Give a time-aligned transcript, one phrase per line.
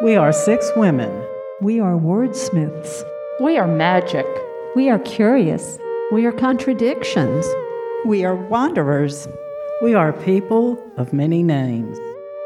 [0.00, 1.10] We are six women.
[1.60, 3.02] We are wordsmiths.
[3.40, 4.26] We are magic.
[4.76, 5.76] We are curious.
[6.12, 7.44] We are contradictions.
[8.06, 9.26] We are wanderers.
[9.82, 11.98] We are people of many names.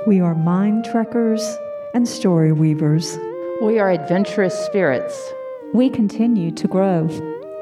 [0.07, 1.47] We are mind trekkers
[1.93, 3.19] and story weavers.
[3.61, 5.35] We are adventurous spirits.
[5.75, 7.07] We continue to grow.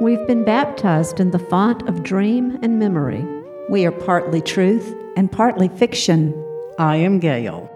[0.01, 3.27] We've been baptized in the font of dream and memory.
[3.69, 6.33] We are partly truth and partly fiction.
[6.79, 7.69] I am Gail.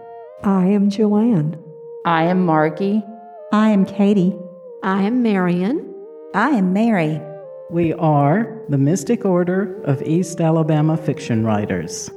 [0.44, 1.63] I am Joanne.
[2.04, 3.02] I am Margie.
[3.52, 4.36] I am Katie.
[4.82, 5.90] I am Marion.
[6.34, 7.20] I am Mary.
[7.70, 12.10] We are the Mystic Order of East Alabama Fiction Writers.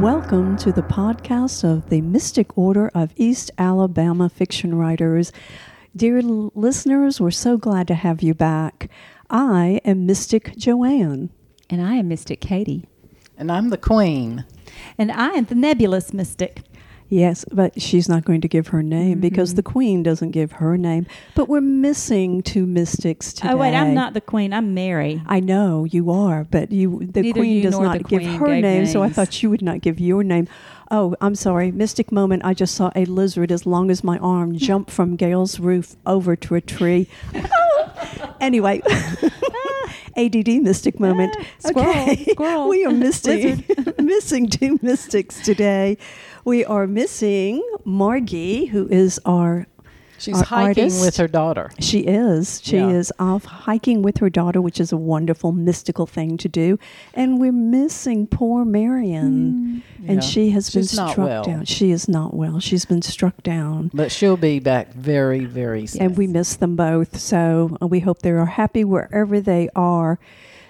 [0.00, 5.30] Welcome to the podcast of the Mystic Order of East Alabama Fiction Writers.
[5.94, 8.88] Dear l- listeners, we're so glad to have you back.
[9.30, 11.30] I am Mystic Joanne.
[11.70, 12.86] And I am Mystic Katie.
[13.42, 14.44] And I'm the Queen.
[14.96, 16.62] And I am the nebulous mystic.
[17.08, 19.56] Yes, but she's not going to give her name because mm-hmm.
[19.56, 21.08] the Queen doesn't give her name.
[21.34, 23.48] But we're missing two mystics today.
[23.50, 24.52] Oh wait, I'm not the queen.
[24.52, 25.20] I'm Mary.
[25.26, 28.46] I know you are, but you the Neither queen you does not the give her
[28.46, 30.46] gave name, so I thought you would not give your name.
[30.94, 31.72] Oh, I'm sorry.
[31.72, 32.44] Mystic moment.
[32.44, 36.36] I just saw a lizard as long as my arm jump from Gail's roof over
[36.36, 37.08] to a tree.
[38.42, 38.82] anyway,
[40.18, 41.34] ADD mystic moment.
[41.38, 43.64] Ah, squirrel, okay, squirrel, we are missing
[43.98, 45.96] missing two mystics today.
[46.44, 49.66] We are missing Margie, who is our
[50.22, 51.04] She's hiking artist.
[51.04, 51.70] with her daughter.
[51.80, 52.60] she is.
[52.64, 52.88] She Yeah.
[52.90, 56.78] is off hiking with her daughter, which is a wonderful mystical thing to do.
[57.14, 59.82] And we're missing poor Marion.
[60.06, 60.20] And Yeah.
[60.20, 61.44] she has been She's not struck well.
[61.44, 61.64] down.
[61.64, 62.60] She is not well.
[62.60, 63.90] She's been struck down.
[63.94, 66.02] But she'll be back very, very soon.
[66.02, 67.18] And we miss them both.
[67.18, 70.18] So uh, we hope they are happy wherever they are.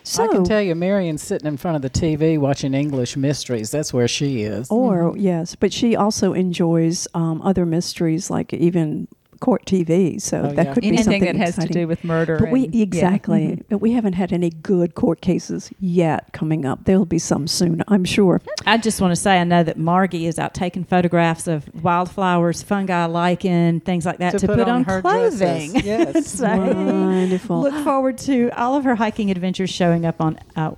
[0.04, 3.70] So, I can tell you, Marion's sitting in front of the TV watching English mysteries.
[3.70, 4.66] That's where she is.
[4.68, 9.06] or yes, but she also enjoys um, other mysteries like even
[9.42, 10.20] court TV.
[10.22, 10.72] So Oh, that yeah.
[10.74, 11.72] could be Anything something that has exciting.
[11.72, 12.38] to do with murder.
[12.38, 12.82] But we and- yeah.
[12.84, 13.62] exactly, Mhm.
[13.68, 16.84] but we haven't had any good court cases yet coming up.
[16.84, 18.40] There'll be some soon, I'm sure.
[18.66, 22.62] I just want to say I know that Margie is out taking photographs of wildflowers,
[22.62, 25.72] fungi, lichen, things like that to, put, on, her clothing.
[25.72, 25.84] dresses.
[25.92, 26.26] Yes.
[26.28, 27.60] so Wonderful.
[27.62, 30.70] look forward to all of her hiking adventures showing up on uh,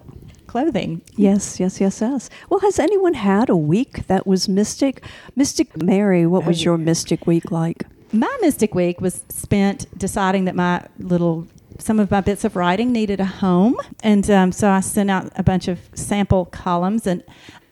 [0.47, 1.03] clothing.
[1.17, 2.31] Yes, yes, yes, yes.
[2.49, 5.03] Well, has anyone had a week that was mystic?
[5.37, 7.85] Mystic Mary, what was your mystic week like?
[8.15, 11.49] My Mystic Week was spent deciding that my little
[11.81, 15.33] some of my bits of writing needed a home, and um, so I sent out
[15.35, 17.25] a bunch of sample columns, and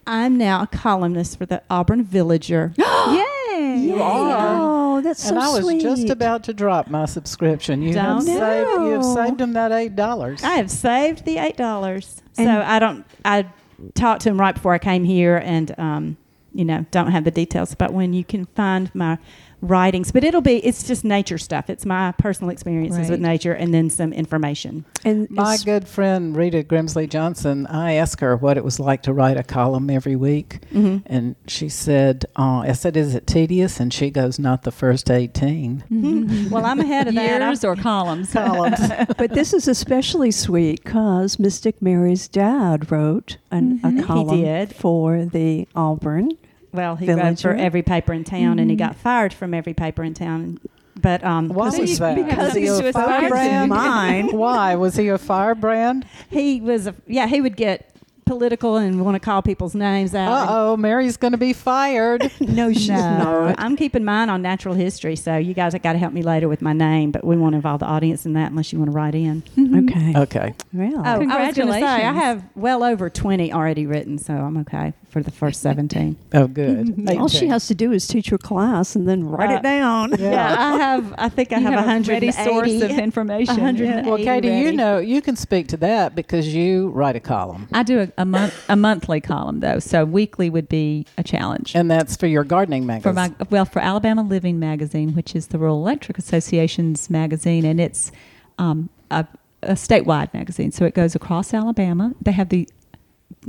[0.05, 2.75] I'm now a columnist for the Auburn Villager.
[2.79, 3.77] Yay!
[3.79, 4.57] You are.
[4.59, 5.81] Oh, that's so and I was sweet.
[5.81, 7.81] just about to drop my subscription.
[7.81, 10.43] You have Don't saved you have saved them that eight dollars.
[10.43, 13.07] I have saved the eight dollars, so I don't.
[13.25, 13.47] I
[13.95, 16.17] talked to him right before I came here, and um,
[16.53, 19.19] you know, don't have the details about when you can find my
[19.63, 20.57] writings, but it'll be.
[20.67, 21.71] It's just nature stuff.
[21.71, 24.85] It's my personal experiences with nature, and then some information.
[25.05, 29.13] and My good friend Rheta Grimsley Johnson, I asked her what it was like to
[29.13, 31.03] write a column every week, Mhm.
[31.07, 35.11] and she said, uh, "I said, is it tedious?" And she goes, "Not the first
[35.11, 35.85] 18
[36.51, 37.41] well, I'm ahead of that.
[37.41, 38.33] Years or columns?
[38.33, 38.81] columns."
[39.17, 43.93] but this is especially sweet because Mystic Mary's dad wrote an, Mhm.
[43.95, 44.75] He a column did.
[44.75, 46.33] for the Auburn.
[46.73, 48.81] Well, he wrote for every paper in town, and he Mhm.
[48.81, 50.59] got fired from every paper in town.
[51.01, 52.15] But um, Why was he- that?
[52.17, 53.69] Because Was he he was a firebrand?
[53.71, 54.29] Mine.
[54.37, 56.05] Why was he a firebrand?
[56.31, 57.89] He was, a, yeah, he would get
[58.25, 60.31] political and want to call people's names out.
[60.31, 62.31] Uh oh, Mary's going to be fired.
[62.41, 63.55] No, she's No, not.
[63.59, 66.49] I'm keeping mine on natural history, so you guys have got to help me later
[66.49, 68.95] with my name, but we won't involve the audience in that unless you want to
[68.95, 69.43] write in.
[69.59, 70.13] Okay.
[70.17, 74.19] Okay, Well, Oh, I was going to say, I have well over 20 already written,
[74.19, 76.17] so I'm okay for the first 17.
[76.33, 77.09] oh good.
[77.19, 80.15] all she has to do is teach her class and then write Uh, it down.
[80.19, 80.57] Yeah.
[80.59, 83.55] I have, I think I You have, have a 180 ready source of information.
[83.57, 87.69] 180 Well, Katie, you know you can speak to that because you write a column,
[87.73, 91.75] I do a, a month a monthly column though, so weekly would be a challenge.
[91.77, 93.13] and that's for your gardening magazine.
[93.13, 97.79] for my well for Alabama Living magazine, which is the Rural Electric Association's magazine, and
[97.81, 98.11] it's
[98.59, 99.27] um, a,
[99.63, 102.15] a statewide magazine, so it goes across Alabama.
[102.21, 102.69] They have the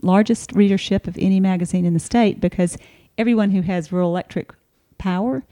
[0.01, 2.77] largest readership of any magazine in the state because
[3.17, 4.51] everyone who has rural electric
[4.97, 5.43] power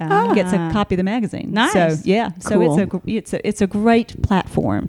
[0.00, 0.70] uh, gets a Ah.
[0.72, 1.50] copy of the magazine.
[1.52, 1.72] Nice.
[1.72, 2.78] So yeah, so Cool.
[2.78, 4.88] it's a it's a it's a great platform.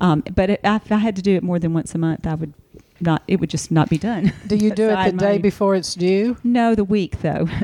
[0.00, 2.34] Um, but it, if I had to do it more than once a month, I
[2.34, 2.52] would
[3.00, 3.22] not.
[3.28, 4.32] It would just not be done.
[4.48, 5.38] Do you do it the Side day money.
[5.38, 6.36] before it's due?
[6.42, 7.46] No, the week though.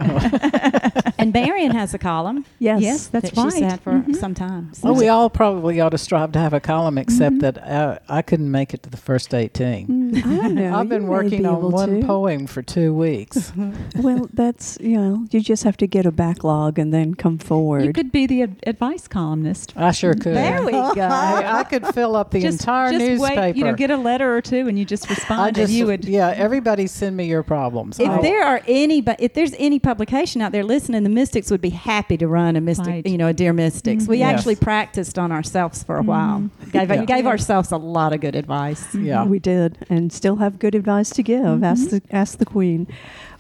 [1.17, 2.45] And Marion has a column.
[2.59, 2.83] Yes.
[2.83, 4.15] Yes, that's that she's had for Mhm.
[4.17, 4.71] some time.
[4.75, 7.41] So- Well, we all probably ought to strive to have a column, except Mhm.
[7.41, 10.04] that uh, I couldn't make it to the first 18.
[10.17, 10.75] I don't know.
[10.75, 12.07] I've been working be on one to.
[12.07, 13.53] poem for two weeks.
[13.97, 17.85] Well, that's you know, you just have to get a backlog and then come forward.
[17.85, 19.73] You could be the ad- advice columnist.
[19.77, 20.35] I sure could.
[20.37, 20.91] There we go.
[21.01, 23.41] I, I could fill up the just, entire just newspaper.
[23.41, 25.41] wait, you know, get a letter or two, and you just respond.
[25.41, 26.05] I just, and you would.
[26.05, 26.35] yeah.
[26.37, 27.99] Everybody send me your problems.
[28.01, 31.51] If I- there are any, but if there's any publication out there listening, the Mystics
[31.51, 33.07] would be happy to run a Mystic, Right.
[33.07, 34.07] you know, a Dear Mystics.
[34.07, 34.21] We mm-hmm.
[34.23, 34.39] Yes.
[34.39, 36.41] actually practiced on ourselves for a while.
[36.41, 36.71] Mm-hmm.
[36.71, 37.05] Gave, Yeah.
[37.05, 38.95] gave ourselves a lot of good advice.
[38.95, 39.25] yeah.
[39.25, 41.63] We did, and still have good advice to give.
[41.63, 41.97] Ask mm-hmm.
[41.97, 42.87] the ask the Queen.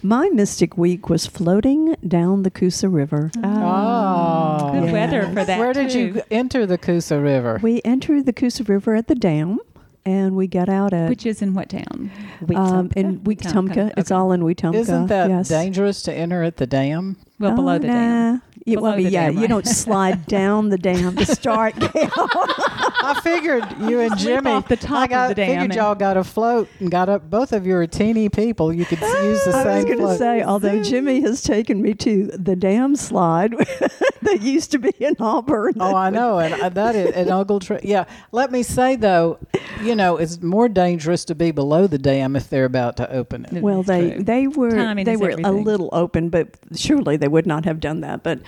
[0.02, 3.30] My mystic week was floating down the Coosa River.
[3.42, 4.70] Oh.
[4.72, 4.92] Good Yeah.
[4.92, 5.58] weather for that.
[5.58, 5.98] Where did too.
[5.98, 7.58] you enter the Coosa River?
[7.62, 9.58] We entered the Coosa River at the dam,
[10.04, 12.10] and we got out at Which is in what town?
[12.54, 13.34] um, in Wetumpka.
[13.74, 13.92] Wetumpka.
[13.96, 14.18] It's Okay.
[14.18, 14.74] all in Wetumpka.
[14.74, 15.48] Isn't that yes.
[15.48, 17.16] dangerous to enter at the dam?
[17.40, 18.42] Well, Oh, below the oh, dam.
[18.66, 18.72] Nah.
[18.72, 19.48] Yeah, well, Below the yeah, dam, you right.
[19.48, 21.74] don't slide down the dam to start.
[21.78, 24.50] I figured you and Jimmy.
[24.50, 27.08] off the top I of the dam figured and- y'all got a float and got
[27.08, 27.28] up.
[27.28, 28.72] Both of you are teeny people.
[28.72, 29.66] You could use the same.
[29.68, 33.52] I was going to say, although Jimmy has taken me to the dam slide
[34.22, 35.74] that used to be in Auburn.
[35.80, 37.80] Oh, I know, and uh, that is an Ogletree.
[37.84, 39.38] Yeah, let me say though,
[39.82, 43.44] you know, it's more dangerous to be below the dam if they're about to open
[43.46, 43.62] it.
[43.62, 47.46] Well, they they were Timing they is were a little open, but surely they would
[47.46, 48.22] not have done that.
[48.22, 48.40] But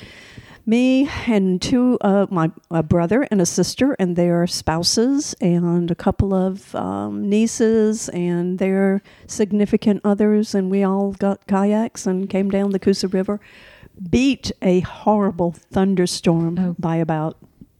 [0.69, 5.94] me and two uh, my a brother and a sister and their spouses and a
[5.94, 12.50] couple of um, nieces and their significant others, and we all got kayaks and came
[12.50, 13.41] down the Coosa River.
[14.11, 16.76] Beat a horrible thunderstorm Oh.
[16.79, 17.37] by about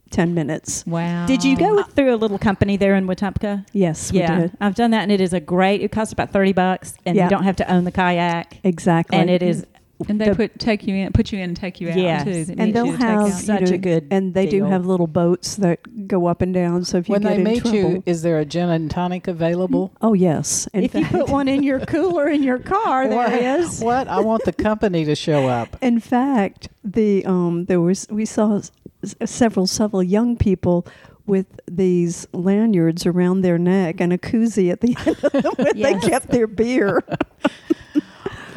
[0.09, 0.83] ten minutes.
[0.87, 1.25] Wow.
[1.27, 3.65] Did you go through a little company there in Wetumpka?
[3.73, 5.81] Yes, we yeah, did I've done that, and it is a great.
[5.81, 7.25] It costs about thirty bucks, and Yeah.
[7.25, 9.65] you don't have to own the kayak, exactly, and it is
[10.07, 12.23] And they the- put take you in, put you in, and take you out Yes.
[12.23, 12.45] too.
[12.45, 13.25] that and they'll you have out.
[13.27, 16.53] you Such know, a good and they do have little boats that go up and
[16.53, 16.83] down.
[16.85, 18.91] So if you when get they in meet trouble, you, is there a gin and
[18.91, 19.91] tonic available?
[20.01, 23.33] oh yes, in if you put one in your cooler in your car, there what,
[23.33, 23.81] it is.
[23.81, 24.07] What?
[24.07, 25.75] I want the company to show up.
[25.81, 28.71] in fact, the um there was we saw s-
[29.03, 30.85] s- several several young people
[31.25, 35.71] with these lanyards around their neck and a koozie at the end of them where
[35.75, 36.01] Yes.
[36.03, 37.03] they kept their beer.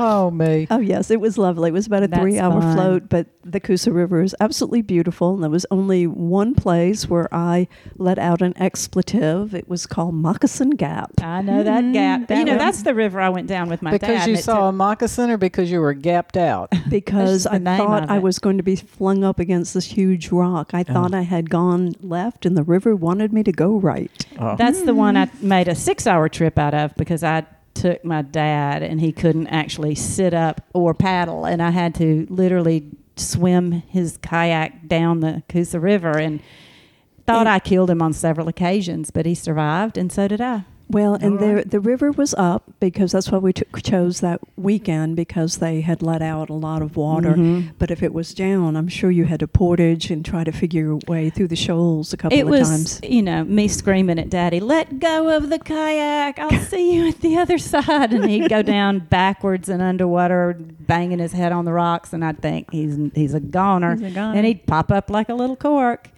[0.02, 0.67] Oh me.
[0.70, 1.69] Oh yes, it was lovely.
[1.69, 2.75] It was about a That's three-hour fun.
[2.75, 5.35] float, but the Coosa River is absolutely beautiful.
[5.35, 7.69] And there was only one place where I
[7.99, 9.55] let out an expletive.
[9.55, 11.11] It was called Moccasin Gap.
[11.20, 11.93] I know that mm-hmm.
[11.93, 12.29] gap.
[12.29, 12.58] that you know, one.
[12.58, 14.00] that's the river I went down with my dad.
[14.00, 16.73] Because you and it saw a moccasin or because you were gapped out?
[16.88, 20.70] because I thought I was going to be flung up against this huge rock.
[20.73, 20.93] I oh.
[20.94, 24.26] thought I had gone left, and the river wanted me to go right.
[24.38, 24.56] Oh.
[24.56, 25.43] That's the one I mm.
[25.43, 27.44] made a six-hour trip out of because I
[27.75, 32.26] took my dad and he couldn't actually sit up or paddle, and I had to
[32.28, 36.40] literally swim his kayak down the Coosa River and
[37.26, 40.64] thought I killed him on several occasions, but he survived, and so did I.
[40.90, 44.40] Well, and All the the river was up because that's why we took, chose that
[44.56, 47.34] weekend because they had let out a lot of water.
[47.37, 47.70] Mhm.
[47.78, 50.82] But if it was down, I'm sure you had to portage and try to figure
[50.82, 53.00] your way through the shoals a couple It of was, times.
[53.04, 56.38] you know, me screaming at Daddy, "Let go of the kayak!
[56.40, 61.20] I'll see you at the other side." And he'd go down backwards and underwater, banging
[61.20, 63.94] his head on the rocks, and I'd think he's he's a goner.
[63.94, 64.37] He's a goner.
[64.37, 66.10] and he'd pop up like a little cork.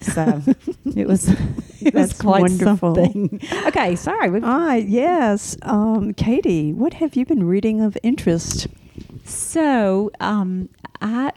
[0.00, 0.42] So
[0.96, 1.28] it was,
[1.80, 2.94] it was That's quite wonderful.
[2.94, 3.40] something.
[3.66, 4.40] Okay, sorry.
[4.42, 5.56] Ah, yes.
[5.62, 8.68] Um, Katie, what have you been reading of interest?
[9.24, 10.68] So, um,
[11.00, 11.32] I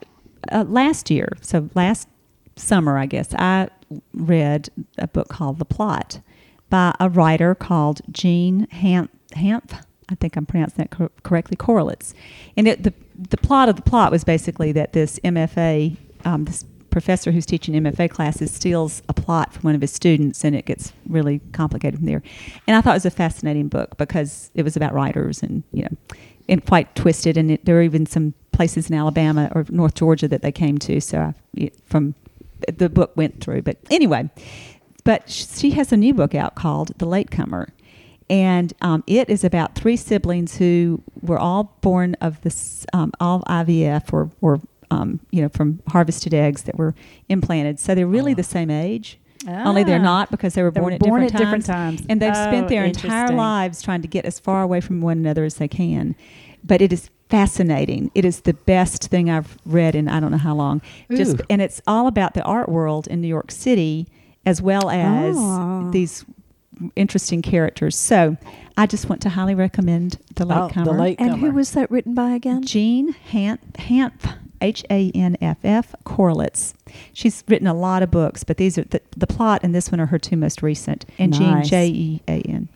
[0.51, 2.07] uh, last year, so last
[2.55, 3.69] summer, I guess, I
[4.13, 6.21] read a book called The Plot
[6.69, 9.11] by a writer called Jean Hamp.
[9.33, 9.73] Hamp
[10.09, 11.55] I think I'm pronouncing that cor- correctly.
[11.55, 12.13] Korelitz,
[12.57, 16.65] and it, the the plot of the plot was basically that this MFA, um, this
[16.91, 20.65] professor who's teaching MFA classes, steals a plot from one of his students, and it
[20.65, 22.21] gets really complicated from there.
[22.67, 25.83] And I thought it was a fascinating book because it was about writers and you
[25.83, 25.97] know,
[26.47, 27.37] and quite twisted.
[27.37, 30.77] And it, there were even some places in Alabama or North Georgia that they came
[30.79, 31.01] to.
[31.01, 32.13] So I, from
[32.67, 34.29] the book went through, but anyway,
[35.03, 37.69] but she has a new book out called The Latecomer.
[38.29, 43.41] And um, it is about three siblings who were all born of this, um, all
[43.41, 46.93] IVF or, or um, you know, from harvested eggs that were
[47.29, 47.79] implanted.
[47.79, 49.17] So they're really the same age.
[49.47, 50.03] Only they're Ah.
[50.03, 51.95] not because they were They born, were at, born different at different times.
[52.01, 52.07] times.
[52.09, 55.17] And they've Oh, spent their entire lives trying to get as far away from one
[55.17, 56.15] another as they can.
[56.63, 58.11] But it is fascinating.
[58.13, 60.81] It is the best thing I've read in I don't know how long.
[61.09, 64.07] Just and it's all about the art world in New York City
[64.45, 65.89] as well as Ah.
[65.91, 66.23] these
[66.95, 67.95] interesting characters.
[67.95, 68.37] So
[68.77, 70.85] I just want to highly recommend The Oh, Latecomer.
[70.85, 72.63] the late And who was that written by again?
[72.63, 76.73] Jean Hanff, Hanff H A N F F Korelitz.
[77.13, 79.99] She's written a lot of books, but these are the, the plot and this one
[79.99, 81.05] are her two most recent.
[81.17, 81.69] And Jean Nice.
[81.69, 82.69] J E A N.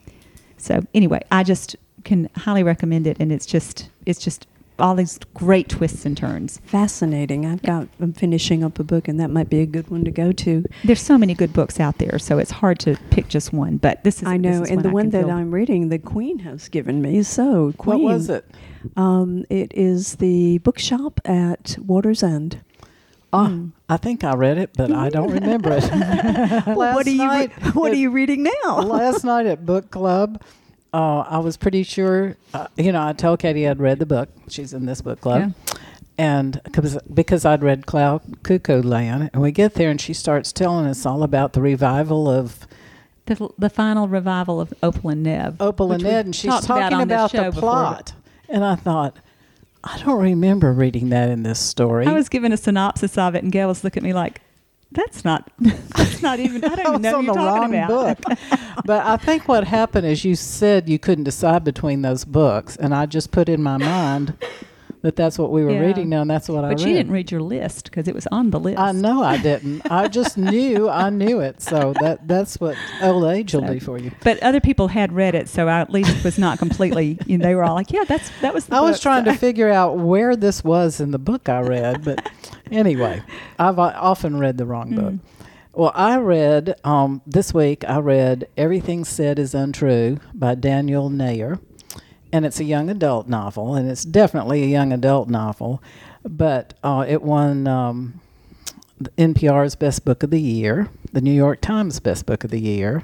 [0.58, 4.48] So anyway, I just can highly recommend it, and it's just it's just
[4.80, 6.60] all these great twists and turns.
[6.66, 7.46] Fascinating.
[7.46, 7.88] I've got.
[8.00, 10.64] I'm finishing up a book, and that might be a good one to go to.
[10.84, 13.78] There's so many good books out there, so it's hard to pick just one.
[13.78, 15.32] But this is I know, this is and the I one that feel.
[15.32, 17.24] I'm reading, the Queen has given me.
[17.24, 18.04] So, Queen.
[18.04, 18.46] What was it?
[18.98, 22.62] Um, it is the bookshop at Water's End.
[23.34, 23.72] Ah, Mm.
[23.90, 25.84] I think I read it, but I don't remember it.
[26.76, 27.22] Well, what are you?
[27.22, 28.80] Re- night what are you reading now?
[28.82, 30.42] last night at book club,
[30.96, 32.38] uh, I was pretty sure.
[32.54, 34.30] Uh, you know, I told Katie I'd read the book.
[34.48, 35.54] She's in this book club,
[36.18, 40.54] and cause, because I'd read Cloud Cuckoo Land, and we get there, and she starts
[40.54, 42.66] telling us all about the revival of
[43.26, 45.62] the, the final revival of Opal and Nev.
[45.62, 47.62] Opal and Nev, and she's about talking about, show the before.
[47.62, 48.14] plot.
[48.48, 49.18] And I thought,
[49.84, 52.06] I don't remember reading that in this story.
[52.06, 54.40] I was given a synopsis of it, and Gail was looking at me like,
[54.96, 55.50] "That's not.
[55.60, 56.64] That's not even.
[56.66, 58.38] I don't even know on what the you're talking wrong about." book.
[58.86, 62.94] but I think what happened is you said you couldn't decide between those books, and
[62.96, 64.34] I just put in my mind
[65.02, 65.82] that that's what we were Yeah.
[65.82, 68.26] reading now, and that's what I But you didn't read your list because it was
[68.32, 68.80] on the list.
[68.80, 69.84] I know I didn't.
[69.92, 71.62] I just knew I knew it.
[71.62, 74.12] So that that's what old age will do for you.
[74.24, 77.20] But other people had read it, so I at least was not completely.
[77.28, 79.32] You know, they were all like, "Yeah, that's that was." The I was trying So-
[79.34, 82.28] to figure out where this was in the book I read, but
[82.72, 83.22] anyway,
[83.60, 85.14] I've often read the wrong book.
[85.14, 85.20] Mm.
[85.74, 87.84] Well, I read um, this week.
[87.88, 91.60] I read "Everything Sad Is Untrue" by Daniel Nayeri,
[92.32, 95.84] and it's a young adult novel, and it's definitely a young adult novel.
[96.24, 98.22] But uh, it won um,
[99.18, 103.04] NPR's Best Book of the Year, the New York Times Best Book of the Year,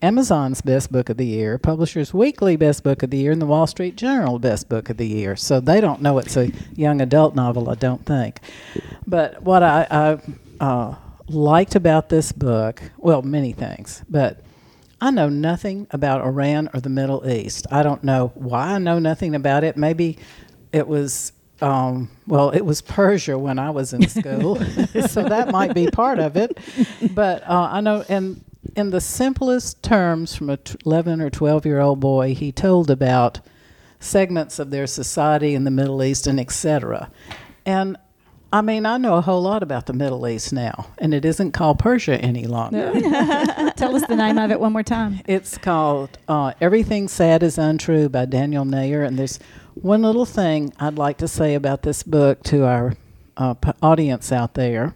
[0.00, 3.46] Amazon's Best Book of the Year, Publishers Weekly Best Book of the Year, and the
[3.46, 5.34] Wall Street Journal Best Book of the Year.
[5.34, 8.38] So they don't know it's a young adult novel, I don't think.
[9.08, 10.94] But what I, I uh,
[11.26, 14.40] liked about this book, well, many things, but
[15.00, 17.66] I know nothing about Iran or the Middle East.
[17.72, 19.76] I don't know why I know nothing about it.
[19.76, 20.18] Maybe
[20.72, 21.32] it was.
[21.60, 24.54] Um, well, it was Persia when I was in school,
[25.08, 26.56] so that might be part of it.
[27.12, 31.66] But uh, I know, and in the simplest terms, from a t- 11 or 12
[31.66, 33.40] year old boy, he told about
[34.00, 37.10] segments of their society in the Middle East and etc.
[37.66, 37.96] And
[38.52, 41.52] I mean, I know a whole lot about the Middle East now, and it isn't
[41.52, 42.92] called Persia any longer.
[43.76, 45.20] Tell us the name of it one more time.
[45.26, 49.06] It's called uh, Everything Sad is Untrue by Daniel Nayeri.
[49.06, 49.38] And there's
[49.74, 52.94] one little thing I'd like to say about this book to our
[53.36, 54.94] uh, p- audience out there.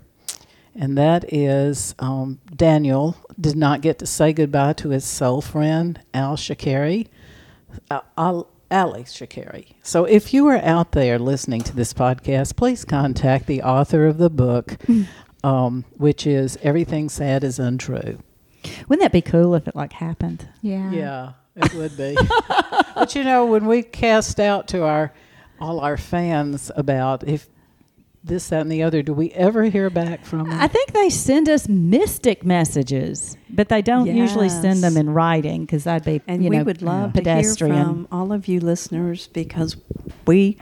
[0.75, 6.01] And that is um, Daniel did not get to say goodbye to his soul friend,
[6.15, 7.09] Al Shakari.
[7.91, 9.75] Uh, Al, Ali Shakari.
[9.83, 14.17] So if you are out there listening to this podcast, please contact the author of
[14.17, 14.77] the book,
[15.45, 18.19] um, which is Everything Sad is Untrue.
[18.89, 20.49] Wouldn't that be cool if it like happened?
[20.63, 20.91] Yeah.
[20.91, 22.17] Yeah, it would be.
[22.95, 25.13] but you know, when we cast out to our
[25.61, 27.49] all our fans about if
[28.25, 30.61] this, that, and the other, do we ever hear back from them?
[30.61, 35.63] I think they send us mystic messages, but they don't usually send them in writing
[35.63, 37.75] because that'd be And you we know, would love pedestrian.
[37.75, 39.77] to hear from all of you listeners because
[40.27, 40.57] we,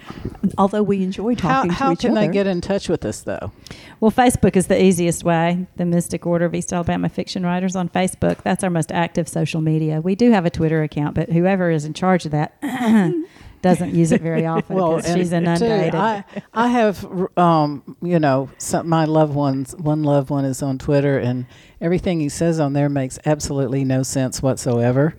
[0.57, 3.21] although we enjoy talking how to each can other, they get in touch with us
[3.21, 3.53] though?
[4.01, 5.67] Well, Facebook is the easiest way.
[5.77, 8.43] The Mystic Order of East Alabama Fiction Writers on Facebook.
[8.43, 10.01] That's our most active social media.
[10.01, 12.55] We do have a Twitter account, but whoever is in charge of that
[13.63, 15.95] doesn't use it very often because and she's too, inundated.
[15.95, 17.05] I I have
[17.37, 19.75] um you know some my loved ones.
[19.77, 21.47] One loved one is on Twitter, and
[21.81, 25.15] everything he says on there makes absolutely no sense whatsoever.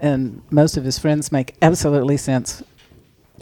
[0.00, 2.62] And most of his friends make absolutely sense.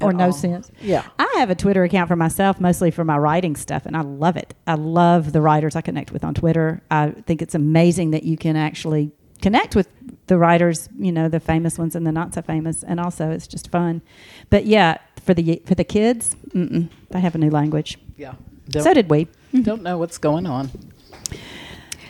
[0.00, 0.32] or no all.
[0.32, 0.70] sense.
[0.80, 1.04] Yeah.
[1.18, 4.36] I have a Twitter account for myself, mostly for my writing stuff, and I love
[4.36, 4.54] it.
[4.66, 6.82] I love the writers I connect with on Twitter.
[6.90, 9.10] I think it's amazing that you can actually
[9.42, 9.88] connect with
[10.26, 13.46] the writers, you know, the famous ones and the not so famous, and also it's
[13.46, 14.02] just fun.
[14.50, 17.98] But yeah, for the for the kids, mm-mm, they have a new language.
[18.16, 18.34] Yeah.
[18.72, 19.28] so Don't, did we.
[19.62, 20.70] don't know what's going on.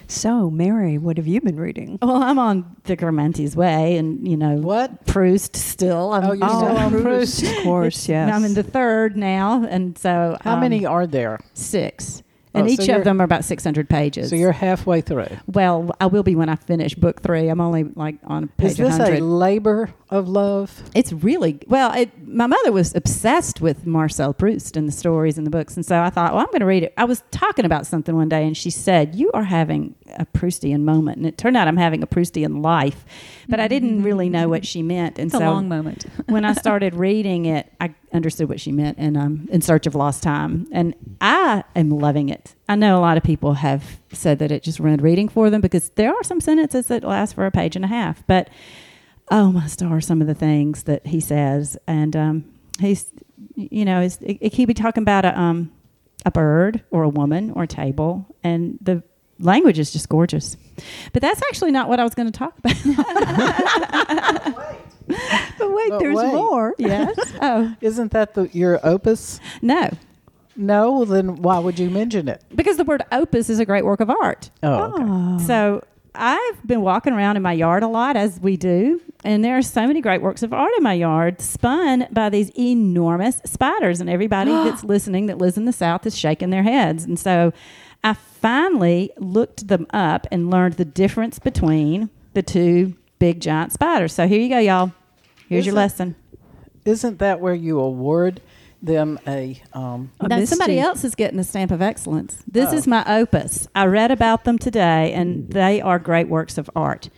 [0.09, 1.99] So, Mary, what have you been reading?
[2.01, 5.05] Well, I'm on the Guermantes Way, and you know What?
[5.07, 6.13] Proust still.
[6.13, 7.43] I'm, Oh, you're still on Proust.
[7.43, 8.33] Of course, yes.
[8.35, 11.41] I'm in the third now, and so How um, many are there?
[11.55, 12.23] Six,
[12.57, 14.31] and oh, so each you're- of them are about 600 pages.
[14.31, 15.29] So you're halfway through.
[15.47, 17.49] Well, I will be when I finish book three.
[17.49, 19.19] I'm only like on page Is this 100.
[19.21, 20.83] a labor of love?
[20.95, 21.93] it's really well.
[21.93, 25.85] It, my mother was obsessed with Marcel Proust and the stories and the books, and
[25.85, 26.95] so I thought, well, I'm going to read it.
[26.97, 30.83] I was talking about something one day, and she said, "You are having a Proustian
[30.83, 33.05] moment," and it turned out I'm having a Proustian life,
[33.49, 36.07] but I didn't really know what she meant, and It's a so long moment.
[36.27, 39.95] when I started reading it, I understood what she meant, and I'm in search of
[39.95, 42.55] lost time, and I am loving it.
[42.69, 45.61] I know a lot of people have said that it just ruined reading for them
[45.61, 48.49] because there are some sentences that last for a page and a half, but
[49.31, 52.45] oh my star, some of the things that he says, and um,
[52.81, 53.13] he's,
[53.55, 55.73] you know, he's, it be talking about a um,
[56.25, 59.03] a bird or a woman or a table, and the
[59.39, 60.57] language is just gorgeous.
[61.13, 64.57] But that's actually not what I was going to talk about.
[65.59, 66.35] But wait, But there's wait.
[66.35, 66.75] more.
[66.79, 67.17] yes.
[67.41, 69.39] Oh Isn't that the, your opus?
[69.63, 69.91] no,
[70.57, 72.43] No, well, then why would you mention it?
[72.55, 74.51] because the word opus is a great work of art.
[74.65, 75.03] Oh, okay.
[75.07, 75.39] Ah.
[75.47, 79.57] So I've been walking around in my yard a lot, as we do, and there
[79.57, 84.01] are so many great works of art in my yard, spun by these enormous spiders.
[84.01, 87.05] And everybody that's listening that lives in the South is shaking their heads.
[87.05, 87.53] And so
[88.05, 94.13] I finally looked them up and learned the difference between the two big giant spiders.
[94.13, 94.93] So here you go, y'all.
[95.49, 96.17] Here's Is your lesson.
[96.85, 98.41] Isn't that where you award
[98.83, 99.61] them a?
[99.73, 102.37] Um, A Now, somebody else is getting a stamp of excellence.
[102.47, 102.77] This Oh.
[102.77, 103.67] is my opus.
[103.75, 107.09] I read about them today, and they are great works of art.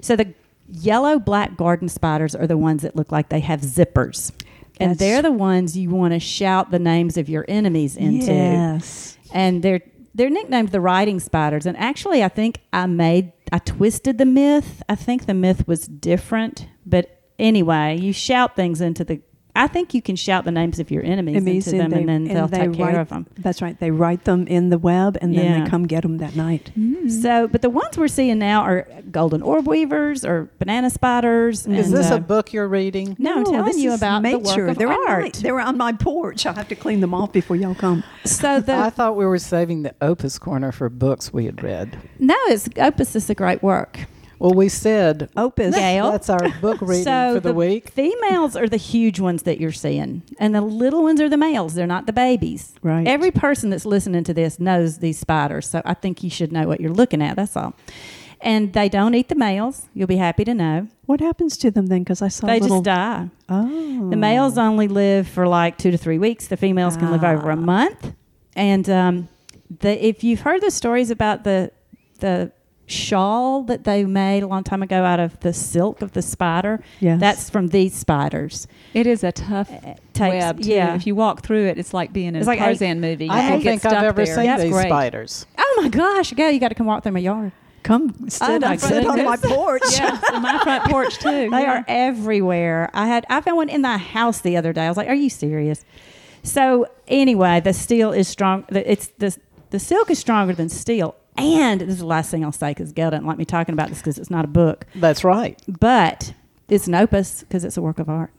[0.00, 0.34] So the
[0.68, 4.32] yellow black garden spiders are the ones that look like they have zippers.
[4.80, 8.32] And That's- they're the ones you want to shout the names of your enemies into.
[8.32, 9.16] Yes.
[9.32, 9.82] And they're
[10.14, 11.66] they're nicknamed the riding spiders.
[11.66, 14.82] And actually, I think I made I twisted the myth.
[14.88, 19.20] I think the myth was different, but anyway, you shout things into the.
[19.56, 22.08] I think you can shout the names of your enemies Enemies, into them, they- and
[22.08, 23.26] then they'll they take care write- of them.
[23.38, 23.78] That's right.
[23.78, 25.64] They write them in the web, and then Yeah.
[25.64, 26.72] they come get them that night.
[27.08, 31.66] So, but the ones we're seeing now are golden orb weavers or banana spiders.
[31.68, 33.14] is and, this uh, a book you're reading?
[33.18, 34.62] No, I'm telling you is about the nature.
[34.62, 35.32] work of they're in my- art.
[35.34, 36.46] they're on my porch.
[36.46, 38.02] I'll have to clean them off before y'all come.
[38.24, 41.96] So the I thought we were saving the opus corner for books we had read.
[42.18, 44.00] no, it's Opus is a great work.
[44.38, 45.74] Well, we said Opus.
[45.74, 46.10] Gail.
[46.12, 47.90] that's our book reading so for the, week.
[47.90, 51.74] females are the huge ones that you're seeing, and the little ones are the males.
[51.74, 52.74] They're not the babies.
[52.82, 53.06] Right.
[53.06, 56.66] Every person that's listening to this knows these spiders, so I think you should know
[56.66, 57.36] what you're looking at.
[57.36, 57.74] That's all.
[58.40, 59.86] And they don't eat the males.
[59.94, 60.88] You'll be happy to know.
[61.06, 62.00] What happens to them then?
[62.02, 62.82] Because I saw They little.
[62.82, 63.30] just die.
[63.48, 64.10] Oh.
[64.10, 66.48] The males only live for like two to three weeks.
[66.48, 67.60] The females can live over a Ah.
[67.60, 68.12] month.
[68.54, 69.28] And um,
[69.80, 71.70] the, if you've heard the stories about the
[72.20, 72.52] the
[72.86, 76.80] shawl that they made a long time ago out of the silk of the spider,
[77.00, 77.18] Yes.
[77.20, 78.66] that's from these spiders.
[78.92, 80.60] It is a tough uh, It takes- web.
[80.60, 80.68] Too.
[80.70, 80.94] yeah.
[80.94, 83.26] If you walk through it, it's like being in It's a like Tarzan movie.
[83.26, 84.34] You I don't think I've ever there.
[84.34, 84.86] seen That's these great.
[84.88, 85.46] spiders.
[85.58, 87.52] Oh my gosh, Gail, you got to come walk through my yard.
[87.82, 89.82] Come oh, sit, my sit on my porch.
[89.92, 91.50] yeah, on my front porch too.
[91.50, 91.80] They yeah.
[91.80, 92.88] are everywhere.
[92.94, 94.86] I had I found one in the house the other day.
[94.86, 95.84] I was like, "Are you serious?"
[96.42, 98.64] So anyway, the steel is strong.
[98.70, 99.36] It's the
[99.68, 101.14] the silk is stronger than steel.
[101.36, 103.88] And this is the last thing I'll say because Gail doesn't like me talking about
[103.88, 105.60] this because it's not a book, That's right.
[105.80, 106.32] but
[106.68, 108.30] it's an opus because it's a work of art.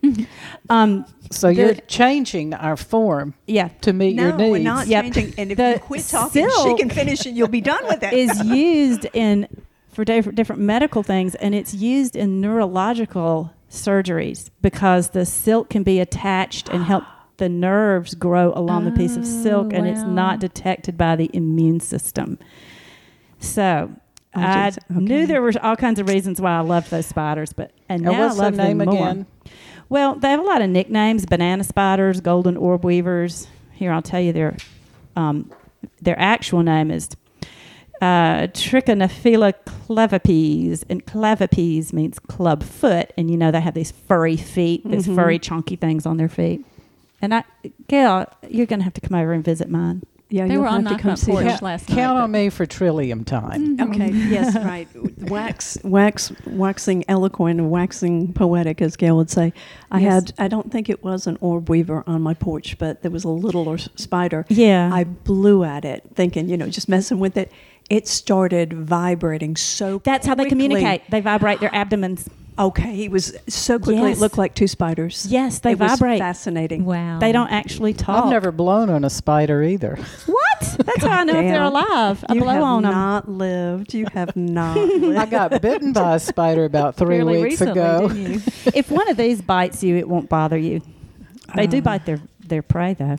[0.70, 4.52] um, So The- you're changing our form yeah, to meet your No, needs.
[4.52, 5.04] we're not Yep.
[5.04, 5.34] changing.
[5.38, 8.14] And if The you quit talking, she can finish and you'll be done with it.
[8.14, 9.48] is used in
[9.92, 15.84] for different, different medical things, and it's used in neurological surgeries because the silk can
[15.84, 17.04] be attached and help
[17.38, 21.80] the nerves grow along the piece of silk, and it's not detected by the immune
[21.80, 22.38] system.
[23.46, 23.92] So.
[24.38, 27.54] I I just- knew there were all kinds of reasons why I loved those spiders,
[27.54, 29.04] but and, and now what's I love the name them more.
[29.10, 29.26] again?
[29.88, 33.48] Well, they have a lot of nicknames: banana spiders, golden orb weavers.
[33.72, 34.58] Here, I'll tell you their
[35.16, 35.50] um,
[36.02, 37.08] their actual name is
[38.02, 39.54] uh, Trichonephila
[39.88, 45.08] clavipes, and clavipes means club foot, and you know they have these furry feet, these
[45.08, 45.16] Mhm.
[45.16, 46.66] furry chunky things on their feet.
[47.22, 47.44] And I,
[47.88, 50.04] Gail, you're going to have to come over and visit mine.
[50.36, 51.62] Yeah, They you'll were on have to my come front see porch that.
[51.62, 53.78] last Count on me for Trillium time.
[53.78, 53.92] Mm-hmm.
[53.92, 54.10] Okay.
[54.12, 54.56] yes.
[54.56, 54.88] Right.
[55.30, 59.54] Wax, wax, waxing eloquent, waxing poetic, as Gail would say.
[59.90, 60.14] I Yes.
[60.14, 60.34] had.
[60.38, 63.30] I don't think it was an orb weaver on my porch, but there was a
[63.30, 64.46] little spider.
[64.50, 64.90] Yeah.
[64.94, 67.52] I blew at it, thinking, you know, just messing with it.
[67.90, 70.00] It started vibrating so.
[70.04, 71.04] That's how they communicate.
[71.10, 72.28] They vibrate their abdomens.
[72.58, 73.96] Okay, he was so quickly.
[74.10, 74.18] Yes.
[74.18, 75.28] It looked like two spiders.
[75.30, 76.20] Yes, they it was vibrate.
[76.20, 76.86] fascinating.
[76.86, 77.20] Wow.
[77.20, 78.24] They don't actually talk.
[78.24, 79.98] I've never blown on a spider either.
[80.26, 80.62] What?
[80.86, 82.24] That's how I know if they're alive.
[82.30, 82.92] I you blow have on them.
[82.92, 83.94] You have not lived.
[83.94, 85.18] You have not lived.
[85.18, 88.08] I got bitten by a spider about three Fairly weeks recently, ago.
[88.08, 88.42] didn't you?
[88.74, 90.82] if one of these bites you, it won't bother you.
[91.56, 91.82] They do Uh.
[91.82, 93.18] bite their, their prey, though.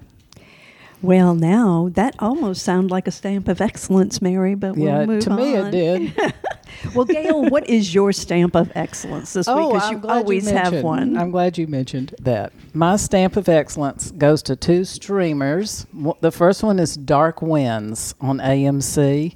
[1.06, 4.54] Well, now that almost sounds like a stamp of excellence, Mary.
[4.54, 6.34] But we'll yeah, move to me it did.
[6.94, 9.56] Well, Gail, what is your stamp of excellence this week?
[9.56, 11.16] oh, Because I'm you always you have one.
[11.16, 12.52] I'm glad you mentioned that.
[12.74, 15.86] My stamp of excellence goes to two streamers.
[16.20, 19.34] The first one is Dark Winds on AMC,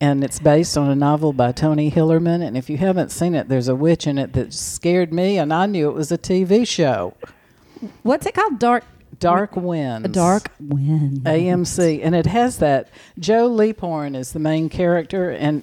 [0.00, 2.46] and it's based on a novel by Tony Hillerman.
[2.46, 5.52] And if you haven't seen it, there's a witch in it that scared me, and
[5.52, 7.14] I knew it was a TV show.
[8.02, 8.58] What's it called?
[8.58, 8.84] Dark.
[9.24, 10.06] Dark Winds.
[10.06, 11.20] A dark wind.
[11.24, 12.88] AMC, and it has that.
[13.18, 15.62] Joe Leaphorn is the main character, and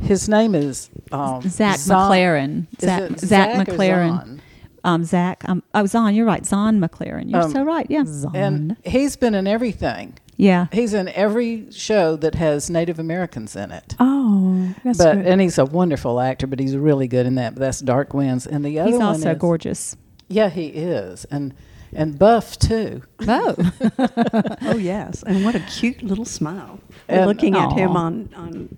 [0.00, 2.66] His name is um, Zach Zahn- McLaren.
[2.78, 4.40] Is Zach, Zach McLaren.
[4.82, 5.42] Um, Zach.
[5.48, 6.14] Um, oh, Zahn.
[6.14, 6.44] You're right.
[6.44, 7.30] Zahn McLaren.
[7.30, 7.86] You're Um, so right.
[7.88, 8.04] Yeah.
[8.34, 10.14] And he's been in everything.
[10.36, 10.66] Yeah.
[10.72, 13.94] He's in every show that has Native Americans in it.
[14.00, 15.26] Oh, that's but good.
[15.26, 17.54] and he's a wonderful actor, but he's really good in that.
[17.54, 19.00] But that's Dark Winds, and the other one.
[19.00, 19.96] He's also is, gorgeous.
[20.28, 21.54] Yeah, he is, and
[21.94, 23.02] and buff too.
[23.26, 23.54] Oh,
[24.62, 26.80] oh yes, and what a cute little smile.
[27.08, 28.76] We're And- looking at him on on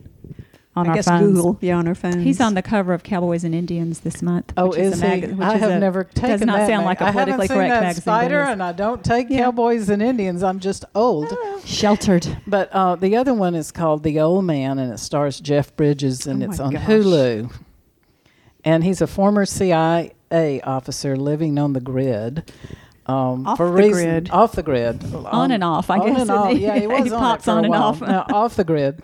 [0.76, 1.32] on I our guess phones.
[1.36, 1.58] Google.
[1.62, 2.16] Yeah, on our phones.
[2.16, 4.52] He's on the cover of Cowboys and Indians this month.
[4.58, 5.26] Oh, which is a he?
[5.28, 7.48] which I is have a- never taken Does not that sound mag- like a politically
[7.48, 8.02] correct magazine.
[8.02, 9.44] Spider, and I don't take Yeah.
[9.44, 10.42] Cowboys and Indians.
[10.42, 11.34] I'm just old.
[11.64, 12.26] Sheltered.
[12.46, 16.26] But uh, the other one is called The Old Man, and it stars Jeff Bridges,
[16.26, 16.82] and Oh it's on gosh.
[16.84, 17.50] Hulu.
[18.62, 22.52] And he's a former CIA officer living on the grid.
[23.08, 24.30] Um, Off for the reason, grid.
[24.30, 25.02] Off the grid.
[25.14, 26.52] On and off, I on guess, And off.
[26.58, 27.82] Yeah, he was He on pops it for on a and while.
[27.82, 28.00] off.
[28.00, 29.02] No, off the grid.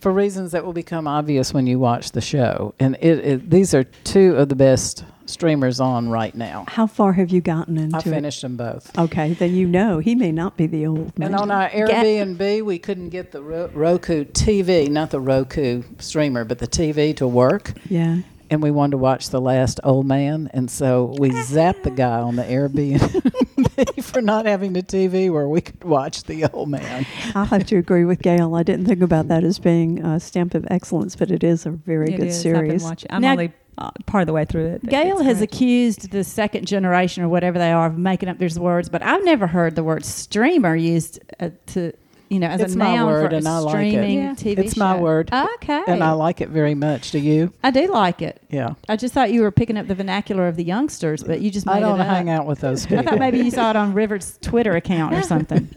[0.00, 2.74] For reasons that will become obvious when you watch the show.
[2.78, 6.64] And it, it, these are two of the best streamers on right now.
[6.68, 8.04] How far have you gotten into I it?
[8.04, 8.96] finished them both.
[8.96, 11.28] Okay, then you know he may not be the old man.
[11.28, 16.58] And on our Airbnb, we couldn't get the Roku TV, not the Roku streamer, but
[16.58, 17.72] the TV to work.
[17.88, 18.18] yeah.
[18.48, 20.48] And we wanted to watch The Last Old Man.
[20.54, 25.48] And so we zapped the guy on the Airbnb for not having the TV where
[25.48, 27.04] we could watch The Old Man.
[27.34, 28.54] I'll have to agree with Gail.
[28.54, 31.70] I didn't think about that as being a stamp of excellence, but it is a
[31.70, 32.46] very It good is.
[32.46, 33.04] I've been series.
[33.10, 34.82] I'm Now- only uh, part of the way through it.
[34.86, 35.52] Gail has great.
[35.52, 39.22] accused the second generation or whatever they are of making up these words, but I've
[39.24, 41.92] never heard the word streamer used uh, to,
[42.28, 44.10] you know, as It's a my noun word for a and I like it.
[44.10, 44.34] Yeah.
[44.34, 45.30] TV It's my word.
[45.32, 45.82] Okay.
[45.86, 47.12] And I like it very much.
[47.12, 47.52] Do you?
[47.62, 48.42] I do like it.
[48.50, 48.74] Yeah.
[48.88, 51.66] I just thought you were picking up the vernacular of the youngsters, but you just
[51.66, 52.08] made I don't it up.
[52.08, 53.04] hang out with those I people.
[53.04, 55.68] thought maybe you saw it on River's Twitter account or something.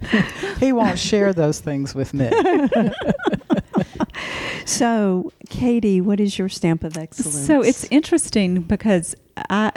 [0.60, 2.30] he won't share those things with me.
[4.64, 7.46] So, Katie, what is your stamp of excellence?
[7.46, 9.14] So it's interesting because
[9.48, 9.72] I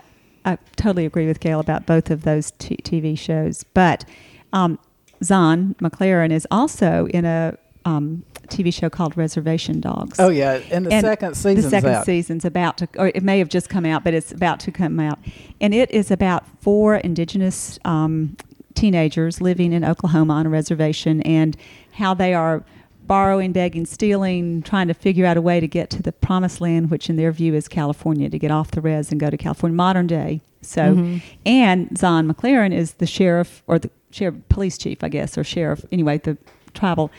[0.46, 4.04] I totally agree with Gail about both of those t- TV shows, but
[4.52, 4.80] um,
[5.24, 10.20] Zahn McLaren is also in a um, TV show called Reservation Dogs.
[10.20, 10.60] Oh, yeah.
[10.72, 12.06] And the And second season's the second out.
[12.06, 15.00] season's about to, or it may have just come out, but it's about to come
[15.00, 15.20] out,
[15.62, 18.36] and it is about four indigenous um,
[18.76, 21.56] teenagers living in Oklahoma on a reservation and
[21.94, 22.64] how they are
[23.08, 26.92] borrowing, begging, stealing, trying to figure out a way to get to the promised land,
[26.92, 29.76] which in their view is California, to get off the res and go to California,
[29.76, 30.42] modern day.
[30.62, 31.22] So, Mhm.
[31.46, 35.86] and Zahn McLaren is the sheriff or the sheriff, police chief, I guess, or sheriff.
[35.92, 36.38] Anyway, the
[36.74, 37.12] tribal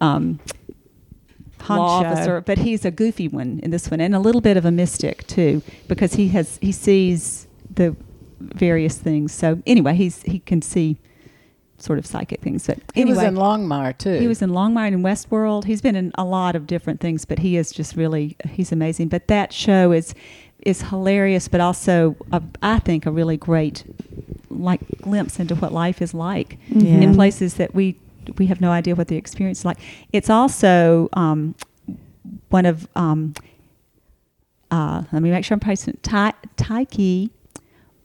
[0.00, 0.38] um,
[1.68, 4.64] law officer, but he's a goofy one in this one, and a little bit of
[4.64, 7.96] a mystic too, because he has he sees the
[8.40, 9.32] various things.
[9.32, 10.98] So anyway, he's he can see
[11.78, 12.66] sort of psychic things.
[12.66, 14.18] But He was in Longmire, too.
[14.18, 15.64] he was in Longmire and Westworld.
[15.64, 19.08] He's been in a lot of different things, but he is just really he's amazing.
[19.08, 20.14] But that show is
[20.66, 23.84] is hilarious, but also a, I think a really great
[24.50, 27.00] like glimpse into what life is like Yeah.
[27.00, 27.96] in places that we
[28.38, 29.78] we have no idea what the experience is like.
[30.12, 31.54] It's also um,
[32.50, 33.34] one of um,
[34.70, 37.30] uh, let me make sure I'm pronouncing Tai Taiki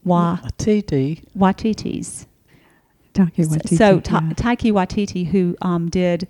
[0.03, 1.23] Wa TT.
[1.37, 2.27] Watiti's.
[3.13, 4.33] Taika Waititi, So Ta- yeah.
[4.35, 6.27] Taiki Watiti, who um, did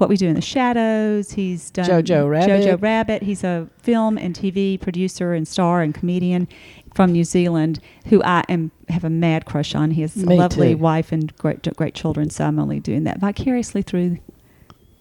[0.00, 2.48] What We Do in the Shadows, he's done Jojo Rabbit.
[2.48, 3.22] Jojo Rabbit.
[3.22, 6.48] He's a film and TV producer and star and comedian
[6.94, 9.90] from New Zealand, who I am have a mad crush on.
[9.90, 10.78] He has Me a lovely too.
[10.78, 12.30] wife and great great children.
[12.30, 14.16] So I'm only doing that vicariously through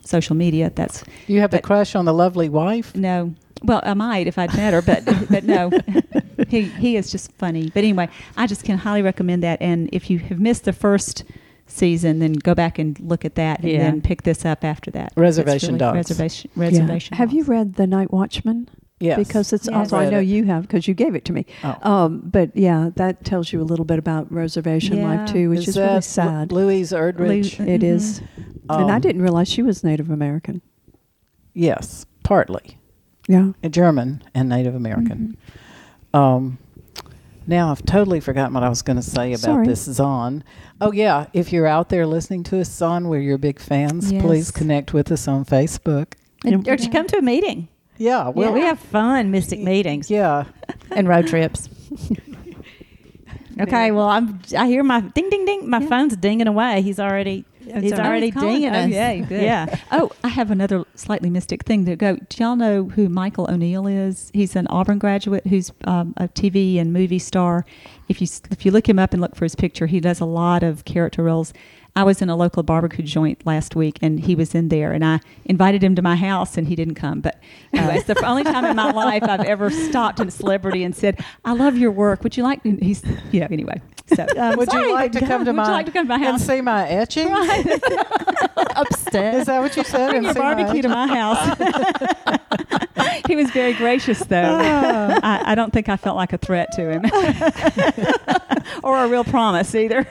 [0.04, 0.70] social media.
[0.76, 2.94] That's You have a crush on the lovely wife?
[2.94, 3.34] no.
[3.64, 5.72] Well, I might if I'd met her, but but no,
[6.50, 7.70] he he is just funny.
[7.74, 9.62] But anyway, I just can highly recommend that.
[9.62, 11.24] And if you have missed the first
[11.70, 13.78] season, then go back and look at that, and Yeah.
[13.84, 15.14] then pick this up after that.
[15.16, 15.96] Reservation It's Dogs.
[15.96, 16.52] Reservation.
[16.56, 16.64] Yeah.
[16.64, 17.18] Reservation.
[17.18, 18.68] Have you read The Night Watchman?
[19.00, 19.18] Yes.
[19.18, 19.76] Because it's Yes.
[19.76, 20.24] also, I Read know it.
[20.28, 21.46] you have because you gave it to me.
[21.64, 21.78] Oh.
[21.90, 25.08] Um, but yeah, that tells you a little bit about reservation Yeah.
[25.22, 26.52] life too, which is, that really Lu- sad.
[26.52, 27.60] Louise Erdrich?
[27.60, 28.22] Lou- It is.
[28.70, 30.62] and I Um, didn't realize she was Native American.
[31.54, 32.78] Yes, partly.
[33.28, 33.52] Yeah.
[33.64, 35.38] A German and Native American.
[36.14, 36.58] Um,
[37.48, 39.66] now I've totally forgotten what I was going to say about Sorry.
[39.68, 40.44] this Zahn.
[40.82, 44.12] Oh yeah, if you're out there listening to us, Zahn, we're your big fans.
[44.14, 46.14] Please connect with us on Facebook.
[46.46, 47.68] And, or to come to a meeting.
[47.98, 50.46] Yeah, Well, well, we have fun mystic meetings yeah.
[50.92, 51.68] and road trips.
[53.60, 54.40] okay, well, I'm.
[54.58, 55.70] I hear my ding, ding, ding.
[55.70, 55.88] My Yeah.
[55.88, 56.82] phone's dinging away.
[56.82, 57.46] He's already.
[57.60, 58.08] He's all right.
[58.08, 58.66] already Oh, he's calling.
[58.66, 58.70] Oh,
[59.24, 59.28] us.
[59.28, 59.42] good.
[59.44, 59.76] Yeah.
[59.92, 62.16] Oh, I have another slightly mystic thing to go.
[62.16, 64.32] Do y'all know who Michael O'Neill is?
[64.34, 67.66] He's an Auburn graduate who's um, a TV and movie star.
[68.10, 70.26] If you if you look him up and look for his picture, he does a
[70.26, 71.54] lot of character roles.
[71.96, 75.04] I was in a local barbecue joint last week, and he was in there, and
[75.04, 77.22] I invited him to my house, and he didn't come.
[77.22, 77.40] But
[77.74, 81.24] anyway, it's the only time in my life I've ever stopped a celebrity and said,
[81.46, 82.24] "I love your work.
[82.24, 82.76] Would you like?" To?
[82.78, 83.82] He's, you know, anyway.
[84.16, 86.08] So, I'm Would sorry you like to come to Would my you like to come
[86.08, 87.28] to my and see my etching?
[88.76, 89.42] upstairs.
[89.42, 90.10] Is that what you said?
[90.12, 91.58] Bring your barbecue to my house.
[93.28, 94.60] he was very gracious, though.
[94.62, 97.06] I, I don't think I felt like a threat to him,
[98.84, 100.06] or a real promise either.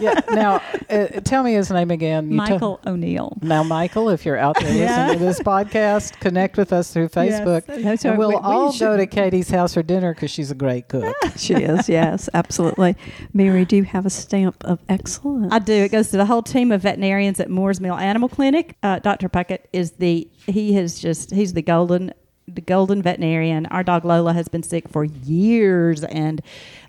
[0.00, 0.20] yeah.
[0.30, 2.30] Now, uh, tell me his name again.
[2.30, 3.36] You Michael O'Neill.
[3.42, 5.06] now, Michael, if you're out there Yeah.
[5.08, 7.64] listening to this podcast, connect with us through Facebook.
[7.66, 10.54] That's and we'll We- we all go to Katie's house for dinner because she's a
[10.54, 11.14] great cook.
[11.36, 12.96] She is, yes, absolutely.
[13.32, 15.52] Mary, do you have a stamp of excellence?
[15.52, 15.72] I do.
[15.72, 18.76] It goes to the whole team of veterinarians at Moore's Mill Animal Clinic.
[18.82, 19.28] Uh, Dr.
[19.28, 22.12] Puckett is the he has just he's the golden
[22.48, 23.66] the golden veterinarian.
[23.66, 26.42] Our dog Lola has been sick for years and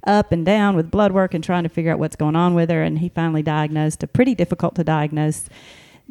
[0.06, 2.70] up and down with blood work and trying to figure out what's going on with
[2.70, 2.82] her.
[2.82, 5.48] And he finally diagnosed a pretty difficult to diagnose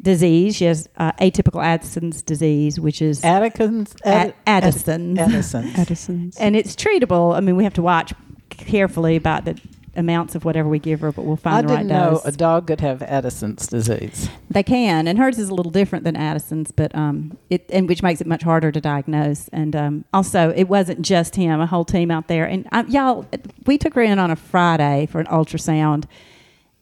[0.01, 0.55] disease.
[0.55, 3.95] She has uh, atypical Addison's disease, which is Addison's.
[4.03, 5.19] Ad- Addison's.
[5.19, 5.77] Addison's.
[5.77, 6.37] Edison's.
[6.37, 7.35] and it's treatable.
[7.35, 8.13] I mean, we have to watch
[8.49, 9.59] carefully about the
[9.95, 12.25] amounts of whatever we give her, but we'll find I the right didn't know dose.
[12.25, 14.29] a dog could have Addison's disease.
[14.49, 18.01] They can, and hers is a little different than Addison's, but um, it and which
[18.01, 19.47] makes it much harder to diagnose.
[19.49, 22.45] And um, also, it wasn't just him; a whole team out there.
[22.45, 23.25] And uh, y'all,
[23.65, 26.05] we took her in on a Friday for an ultrasound,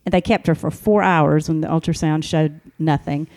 [0.05, 3.27] and they kept her for four hours when the ultrasound showed nothing,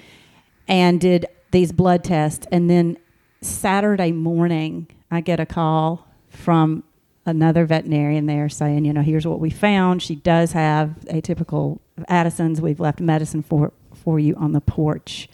[0.69, 2.47] and did these blood tests.
[2.53, 2.97] And then
[3.41, 6.83] Saturday morning, I get a call from
[7.27, 10.03] another veterinarian there saying, you know, here's what we found.
[10.03, 12.61] She does have atypical Addison's.
[12.61, 15.29] We've left medicine for for you on the porch.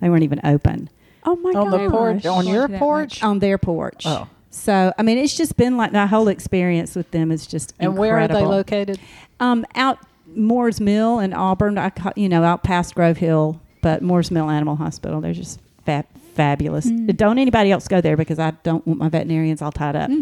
[0.00, 0.90] They weren't even open
[1.24, 1.80] oh my on gosh.
[1.80, 3.22] the porch, on your porch.
[3.22, 4.04] on their porch.
[4.06, 4.28] Oh.
[4.50, 7.96] So I mean, it's just been like the whole experience with them is just And
[7.96, 9.00] where are they located?
[9.40, 9.98] Um, out
[10.34, 11.78] Moore's Mill in Auburn.
[11.78, 15.20] I, you know, out past Grove Hill, but Moore's Mill Animal Hospital.
[15.20, 16.86] They're just fa- fabulous.
[16.86, 17.16] Mm.
[17.16, 20.10] Don't anybody else go there because I don't want my veterinarians all tied up.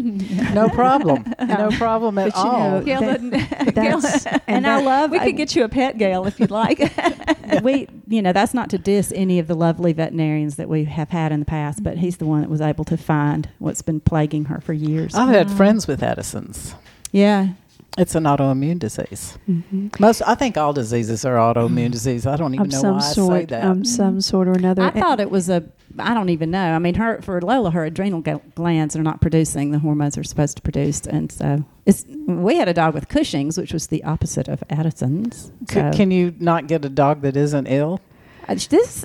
[0.53, 1.33] No problem.
[1.47, 2.71] no problem at all.
[2.79, 3.29] know, Gail that- doesn't-
[3.75, 6.39] that's- Gail- And I that- love we I- could get you a pet, Gail, if
[6.39, 6.79] you'd like.
[7.63, 11.09] we, you know, that's not to diss any of the lovely veterinarians that we have
[11.09, 13.99] had in the past, but he's the one that was able to find what's been
[13.99, 15.15] plaguing her for years.
[15.15, 16.75] I've had friends with Addison's.
[17.11, 17.49] Yeah,
[17.97, 19.37] It's an autoimmune disease.
[19.49, 19.99] Mhm.
[19.99, 22.25] Most, I think all diseases are autoimmune disease.
[22.25, 23.63] I don't even Of know some why I sort, say that.
[23.65, 24.81] um, some sort or another.
[24.83, 25.63] I thought it was a.
[25.99, 26.71] I don't even know.
[26.73, 28.21] I mean, her for Lola, her adrenal
[28.55, 32.05] glands are not producing the hormones they're supposed to produce, and so it's.
[32.27, 35.51] We had a dog with Cushing's, which was the opposite of Addison's.
[35.69, 37.99] C- can you not get a dog that isn't ill?
[38.47, 39.03] Uh, this,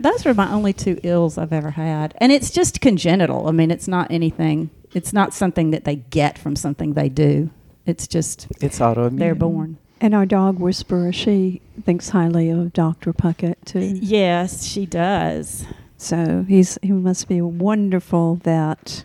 [0.00, 3.48] those were my only two ills I've ever had, and it's just congenital.
[3.48, 4.70] I mean, it's not anything.
[4.94, 7.50] It's not something that they get from something they do.
[7.88, 9.18] It's just It's autoimmune.
[9.18, 9.78] they're born.
[10.00, 13.12] and our dog whisperer, she thinks highly of Dr.
[13.12, 13.80] Puckett too.
[14.00, 15.64] Yes, she does.
[15.96, 19.04] So he's he must be wonderful that.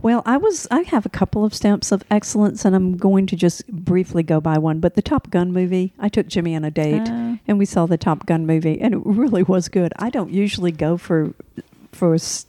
[0.00, 3.36] Well, I was I have a couple of stamps of excellence, and I'm going to
[3.36, 4.80] just briefly go by one.
[4.80, 7.86] But the Top Gun movie, I took Jimmy on a date, Uh, and we saw
[7.86, 9.92] the Top Gun movie, and it really was good.
[9.98, 11.34] I don't usually go for
[11.92, 12.46] for s-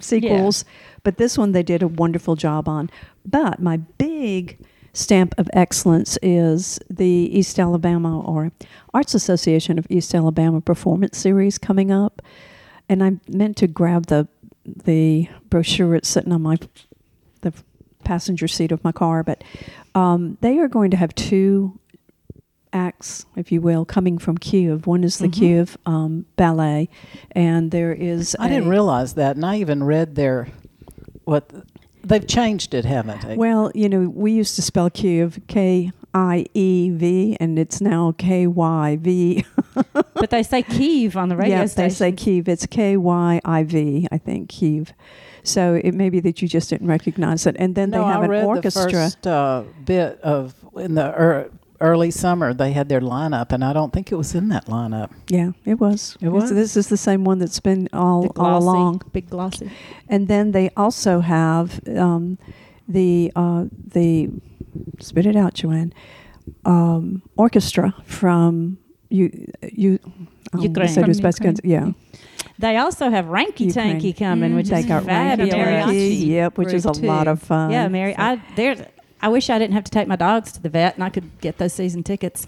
[0.00, 0.64] sequels,
[1.04, 2.90] but this one they did a wonderful job on.
[3.24, 4.58] But my big
[4.96, 8.50] stamp of excellence is the East Alabama or
[8.94, 12.22] Arts Association of East Alabama Performance Series coming up,
[12.88, 14.26] and I meant to grab the
[14.64, 15.94] the brochure.
[15.94, 16.56] It's sitting on my
[17.42, 17.52] the
[18.04, 19.44] passenger seat of my car, but
[19.94, 21.78] um, they are going to have two
[22.72, 24.86] acts, if you will, coming from Kiev.
[24.86, 25.32] One is the Mhm.
[25.32, 26.88] Kiev um, Ballet,
[27.32, 28.34] and there is.
[28.40, 30.48] I didn't realize that, and I even read their
[31.24, 31.50] what
[32.06, 33.36] they've changed it, haven't they?
[33.36, 38.14] Well, you know, we used to spell Kiev K I E V, and it's now
[38.16, 39.44] K Y V.
[39.92, 42.48] but they say Kiev on the radio yes, they say Kiev.
[42.48, 44.92] It's K Y I V, I think, Kiev.
[45.42, 47.54] So it may be that you just didn't recognize it.
[47.58, 48.84] And then no, they have I an read orchestra.
[48.84, 53.62] the first uh, bit of in the er, early summer they had their lineup, and
[53.64, 55.10] I don't think it was in that lineup.
[55.28, 56.16] Yeah, it was.
[56.20, 56.50] It It's- was?
[56.50, 59.02] This is the same one that's been all, The all along.
[59.12, 59.70] big glossy.
[60.08, 62.38] And then they also have um,
[62.88, 64.30] the uh, the
[65.00, 65.92] spit it out, Joanne.
[66.64, 69.30] Um, orchestra from you
[69.72, 69.98] you
[70.52, 70.88] um, Ukraine.
[70.88, 71.60] said From Uzbekistan.
[71.64, 71.90] Yeah,
[72.58, 74.00] They also have Ranky Ukraine.
[74.00, 75.52] Tanky coming, which they is got fabulous.
[75.54, 77.70] Ranky, yep, which is a group, lot of fun.
[77.72, 78.80] Yeah, Mary, I there's.
[79.26, 81.40] I wish I didn't have to take my dogs to the vet, and I could
[81.40, 82.46] get those season tickets.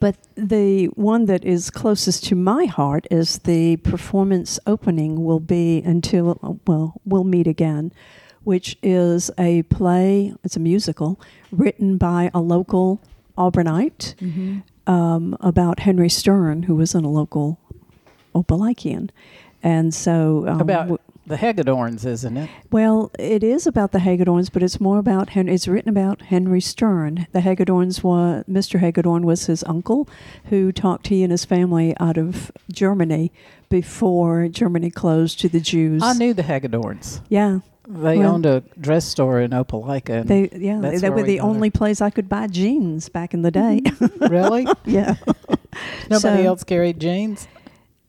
[0.00, 5.80] But the one that is closest to my heart is the performance opening will be
[5.84, 7.92] until, well, we'll meet again,
[8.42, 11.20] which is a play, it's a musical
[11.52, 13.00] written by a local
[13.38, 14.16] Auburnite.
[14.88, 17.60] um, about Henry Stern, who was in a local
[18.34, 19.10] Opalikian.
[19.62, 22.50] And so um, About w- the Hagedorns, isn't it?
[22.70, 26.60] well, it is about the Hagedorns, but it's more about Hen- it's written about Henry
[26.60, 27.26] Stern.
[27.32, 28.80] The Hagedorns was Mr.
[28.80, 30.08] Hagedorn was his uncle,
[30.46, 33.30] who talked he and his family out of Germany
[33.68, 36.02] before Germany closed to the Jews.
[36.02, 37.20] I knew the Hagedorns.
[37.28, 40.26] yeah, They Well- owned a dress store in Opelika.
[40.26, 43.42] they yeah they, they were we the only place I could buy jeans back in
[43.42, 43.80] the day.
[43.84, 44.26] Mm-hmm.
[44.26, 44.66] really?
[44.84, 45.14] yeah.
[46.10, 47.48] Nobody So- else carried jeans?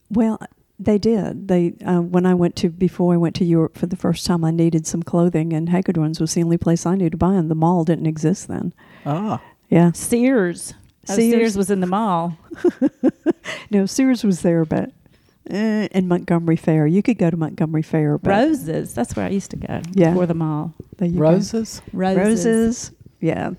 [0.09, 0.39] Well,
[0.85, 1.47] they did.
[1.47, 4.43] They uh, when I went to before I went to Europe for the first time,
[4.43, 7.47] I needed some clothing, and Hagedorn's was the only place I knew to buy them.
[7.47, 8.73] The mall didn't exist then.
[9.05, 9.41] Ah.
[9.69, 10.73] Yeah, Sears.
[11.09, 11.33] Oh, Sears.
[11.33, 12.37] Sears was in the mall.
[13.71, 14.91] no, Sears was there, but
[15.49, 18.17] eh, in Montgomery Fair, you could go to Montgomery Fair.
[18.17, 18.93] But Roses.
[18.93, 19.81] That's where I used to go.
[19.93, 20.11] Yeah.
[20.11, 20.73] Before the mall.
[20.97, 21.21] there you go.
[21.21, 21.81] Roses?
[21.91, 22.45] Roses.
[22.45, 22.91] Roses.
[23.19, 23.51] Yeah.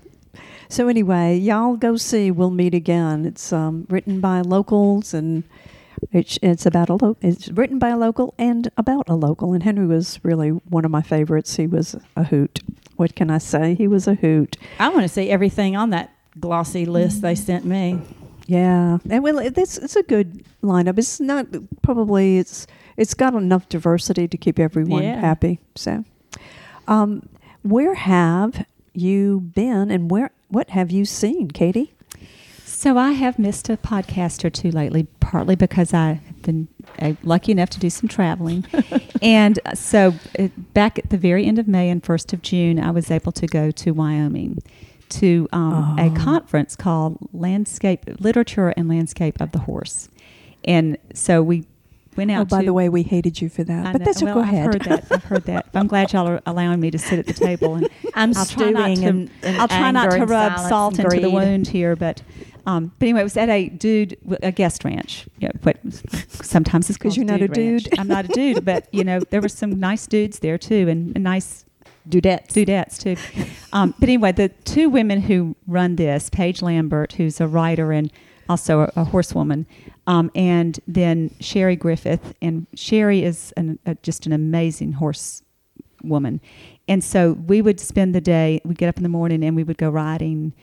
[0.69, 2.31] So anyway, y'all go see.
[2.31, 3.25] We'll meet again.
[3.25, 5.43] It's um, written by locals and
[6.11, 9.53] it's it's about a lo- It's written by a local and about a local.
[9.53, 11.55] And Henry was really one of my favorites.
[11.55, 12.59] He was a hoot.
[12.95, 13.75] What can I say?
[13.75, 14.57] He was a hoot.
[14.79, 17.99] I want to see everything on that glossy list they sent me.
[18.47, 20.97] Yeah, and well, it- it's it's a good lineup.
[20.99, 21.47] It's not
[21.81, 25.19] probably it's it's got enough diversity to keep everyone Yeah.
[25.19, 25.59] happy.
[25.75, 26.05] So,
[26.87, 27.27] um,
[27.63, 31.94] where have you been, and where what have you seen, Katie?
[32.75, 36.67] So I have missed a podcast or two lately, partly because I have been
[36.99, 38.65] uh, lucky enough to do some traveling,
[39.21, 42.77] and uh, so uh, back at the very end of May and first of June,
[42.77, 44.61] I was able to go to Wyoming
[45.09, 46.15] to um, a Oh.
[46.15, 50.09] conference called Landscape Literature and Landscape of the Horse,
[50.65, 51.65] and so we
[52.17, 52.41] went out.
[52.41, 54.33] Oh, by to, the way, we hated you for that, I but know- that's well,
[54.35, 54.65] go I've ahead.
[54.65, 55.07] heard that.
[55.11, 55.67] I've heard that.
[55.73, 58.69] I'm glad y'all are allowing me to sit at the table and I'm I'll try
[58.69, 61.29] not stewing to- in, in I'll try not to and rub salt and into the
[61.31, 62.21] wound here, but
[62.65, 65.27] um, but anyway, it was at a dude, a guest ranch.
[65.39, 65.73] You know,
[66.29, 67.83] sometimes it's 'Cause called you're not a ranch.
[67.85, 67.99] dude.
[67.99, 71.13] I'm not a dude, but you know, there were some nice dudes there too, and,
[71.15, 71.65] and nice
[72.09, 72.49] Dudettes.
[72.53, 73.15] dudettes too.
[73.73, 78.11] Um, but anyway, the two women who run this, Paige Lambert, who's a writer and
[78.47, 79.65] also a, a horsewoman,
[80.05, 85.41] um, and then Sherry Griffith, and Sherry is an, a, just an amazing horse
[86.03, 86.41] woman.
[86.87, 89.63] And so we would spend the day, we'd get up in the morning and we
[89.63, 90.53] would go riding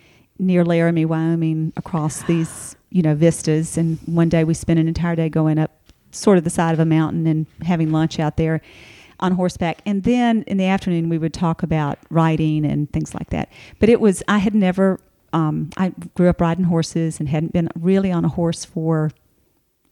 [0.43, 3.79] near Laramie, Wyoming, across these, you know, vistas.
[3.79, 5.71] And one day we spent an entire day going up
[6.11, 8.61] sort of the side of a mountain and having lunch out there
[9.21, 9.81] on horseback.
[9.87, 13.51] And then in the afternoon we would talk about riding and things like that.
[13.79, 15.01] But it was, I had never,
[15.33, 19.13] um, I grew up riding horses and hadn't been really on a horse for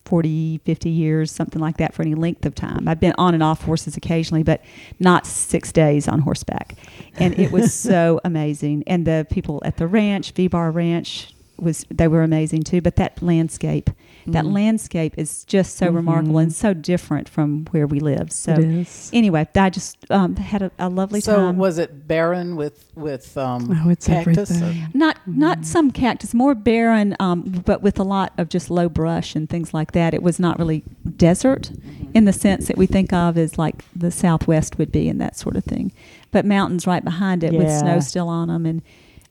[0.04, 2.88] 40, 50 years, something like that, for any length of time.
[2.88, 4.62] I've been on and off horses occasionally, but
[4.98, 6.74] not six days on horseback.
[7.16, 8.84] And it was so amazing.
[8.86, 12.80] And the people at the ranch, V Bar Ranch, was they were amazing too.
[12.80, 13.90] But that landscape,
[14.26, 14.52] that Mhm.
[14.52, 16.42] landscape is just so remarkable Mhm.
[16.42, 18.32] and so different from where we live.
[18.32, 19.10] So it is.
[19.12, 21.54] anyway, I just um, had a, a lovely so time.
[21.56, 24.50] So was it barren with with um, Oh, it's cactus?
[24.50, 24.88] or- everything.
[24.94, 29.34] Not not some cactus, more barren, um, but with a lot of just low brush
[29.34, 30.12] and things like that.
[30.14, 30.82] It was not really
[31.16, 31.70] desert
[32.14, 35.36] in the sense that we think of as like the Southwest would be and that
[35.36, 35.92] sort of thing,
[36.32, 38.82] but mountains right behind it with snow still on them and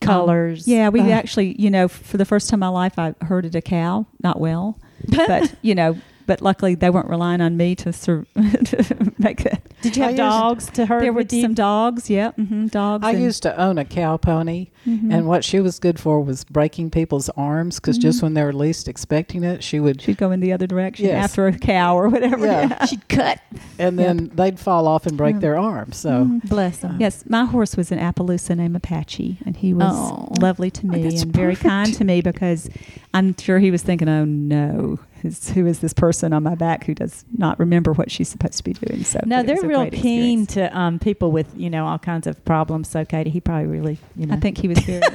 [0.01, 0.67] um, Colors.
[0.67, 1.09] yeah, we Ugh.
[1.09, 4.05] actually, you know, for the first time in my life, I herded a cow.
[4.23, 5.97] Not well, but you know,
[6.29, 8.23] but luckily they weren't relying on me to, sur-
[8.65, 9.61] to make that.
[9.81, 11.41] Did you I have used- dogs to herd There were you?
[11.41, 12.07] some dogs.
[12.07, 13.03] Yeah, hmm dogs.
[13.03, 15.11] I used to own a cow pony, mhm.
[15.11, 18.23] and what she was good for was breaking people's arms because just Mhm.
[18.23, 21.23] when they were least expecting it, she would, she'd go in the other direction Yes.
[21.25, 22.45] after a cow or whatever.
[22.45, 22.85] Yeah.
[22.85, 23.39] She'd cut.
[23.79, 25.39] and then they'd fall off and break Yeah.
[25.39, 25.97] their arms.
[25.97, 26.47] So Mhm.
[26.47, 26.97] Bless them.
[26.99, 30.27] Yes, my horse was an Appaloosa named Apache, and he was Oh.
[30.39, 32.69] lovely to me that's and very kind to me because
[33.15, 36.84] I'm sure he was thinking, "Oh no, who's, who is this person on my back
[36.86, 40.43] who does not remember what she's supposed to be doing?" So No, they're real keen
[40.43, 40.53] experience.
[40.53, 42.89] to um, people with you know all kinds of problems.
[42.89, 44.36] So Katie, he probably really you know.
[44.36, 45.01] I think he was very.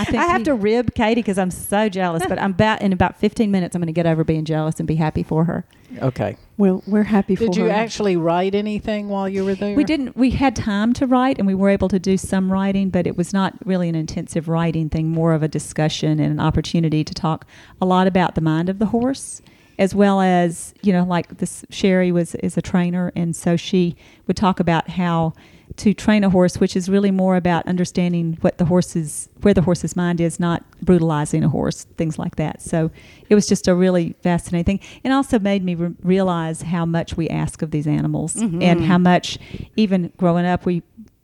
[0.00, 2.22] I think I have he- to rib Katie because I'm so jealous.
[2.28, 3.74] but I'm about in about 15 minutes.
[3.74, 5.64] I'm going to get over being jealous and be happy for her.
[6.00, 6.36] okay.
[6.58, 7.70] Well, we're happy for Did you her.
[7.70, 9.76] actually write anything while you were there?
[9.76, 10.16] We didn't.
[10.16, 13.16] We had time to write, and we were able to do some writing, but it
[13.16, 15.08] was not really an intensive writing thing.
[15.08, 17.46] More of a discussion and an opportunity to talk
[17.80, 19.40] a lot about the mind of the horse,
[19.78, 21.64] as well as you know, like this.
[21.70, 23.94] Sherry was is a trainer, and so she
[24.26, 25.34] would talk about how
[25.78, 29.62] to train a horse, which is really more about understanding what the horse's where the
[29.62, 32.60] horse's mind is, not brutalizing a horse, things like that.
[32.60, 32.90] So
[33.28, 37.16] it was just a really fascinating thing, and also made me re- realize how much
[37.16, 38.62] we ask of these animals, Mhm.
[38.62, 39.38] and how much,
[39.76, 40.82] even growing up, we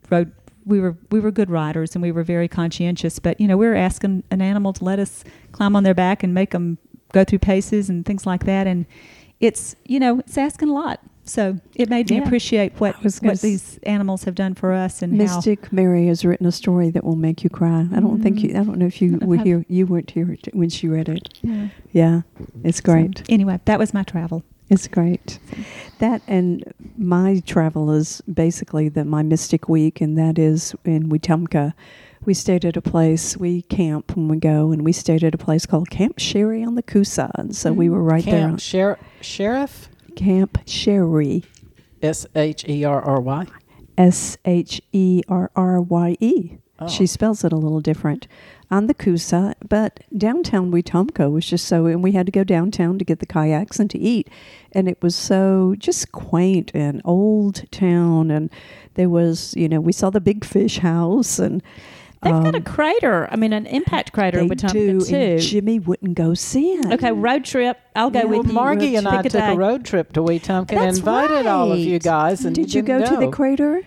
[0.09, 0.31] rode
[0.65, 3.19] we were we were good riders and we were very conscientious.
[3.19, 6.23] But you know, we were asking an animal to let us climb on their back
[6.23, 6.79] and make them
[7.13, 8.65] go through paces and things like that.
[8.65, 8.85] And
[9.39, 11.01] it's you know it's asking a lot.
[11.27, 12.23] So it made me Yeah.
[12.23, 15.17] appreciate what was what s- these animals have done for us and how.
[15.17, 17.87] Mystic Mary has written a story that will make you cry.
[17.91, 18.49] I don't think you.
[18.49, 18.59] Mm.
[18.59, 19.65] I don't know if you were here.
[19.67, 21.27] You weren't here t- when she read it.
[21.41, 21.67] Yeah.
[21.91, 22.21] Yeah,
[22.63, 23.23] it's So, great.
[23.27, 24.43] anyway, that was my travel.
[24.69, 25.39] It's great.
[25.99, 26.63] That and
[26.97, 31.73] my travel is basically the my mystic week, and that is in Wetumpka.
[32.25, 33.37] We stayed at a place.
[33.37, 36.73] We camp when we go, and we stayed at a place called Camp Sherry on
[36.75, 37.91] the Coosa, and so we mm.
[37.91, 38.47] were right there.
[38.47, 41.43] Camp Sher- Sheriff, Camp Sherry,
[42.01, 43.47] S H E R R Y.
[43.97, 46.57] S H E R R Y E.
[46.77, 46.89] Oh.
[46.89, 48.27] She spells it a little different
[48.69, 52.99] on the Coosa, but downtown Wetumpka was just so, and we had to go downtown
[52.99, 54.29] to get the kayaks and to eat,
[54.73, 58.49] and it was so just quaint and old town, and
[58.95, 61.63] there was, you know, we saw the big fish house, and
[62.21, 63.27] They've got a um, crater.
[63.31, 64.67] I mean, an impact crater they with do,
[64.99, 65.47] Wetumpka and too.
[65.47, 66.93] Jimmy wouldn't go see it.
[66.93, 67.79] Okay, road trip.
[67.95, 68.53] I'll go Yeah, with Well, you.
[68.53, 71.79] Margie and I Pick took a road trip to Wetumpka and That's invited all of
[71.79, 72.43] you guys.
[72.45, 73.81] And Did you go didn't to the crater?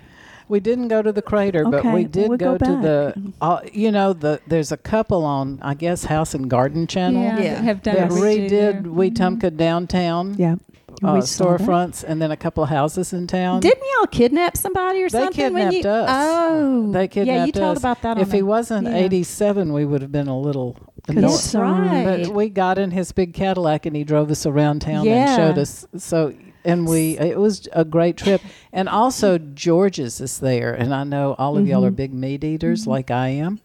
[0.48, 3.32] We didn't go to the crater, but we did we'll go, go to the.
[3.40, 7.38] Uh, you know, the there's a couple on I guess House and Garden Channel Yeah,
[7.38, 7.60] Yeah.
[7.62, 8.72] have done that a redo there.
[8.72, 10.36] redid Wetumpka downtown.
[10.38, 10.54] Yeah,
[11.02, 13.60] Uh, we storefronts and then a couple of houses in town.
[13.60, 15.52] Didn't y'all kidnap somebody or They something?
[15.52, 16.10] when you, They kidnapped us.
[16.10, 17.38] Oh, They kidnapped us.
[17.38, 17.82] Yeah, you told us.
[17.82, 18.18] about that.
[18.18, 18.96] if on he the- wasn't yeah.
[18.96, 20.76] 87, we would have been a little.
[21.06, 22.04] That's right.
[22.04, 25.12] But we got in his big Cadillac and he drove us around town Yeah.
[25.28, 25.86] and showed us.
[25.96, 26.34] So
[26.64, 28.42] and we it was a great trip.
[28.72, 31.96] And also George's is there, and I know all of y'all are Mhm.
[31.96, 33.60] big meat eaters like I am.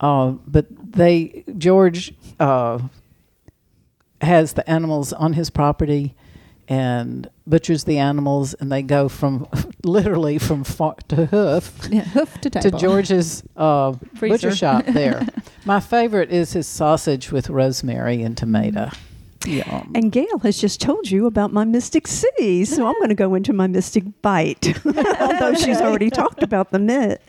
[0.00, 2.80] Uh, but they George uh,
[4.20, 6.14] has the animals on his property
[6.68, 9.46] and butchers the animals, and they go from
[9.84, 12.70] literally from far to hoof Yeah, hoof to to.
[12.70, 15.26] George's uh, butcher shop there.
[15.64, 18.90] My favorite is his sausage with rosemary and tomato.
[19.46, 19.92] Yum.
[19.94, 23.34] And Gail has just told you about my Mystic City, so I'm going to go
[23.34, 24.74] into my Mystic Bite,
[25.20, 27.20] although she's already talked about the myth.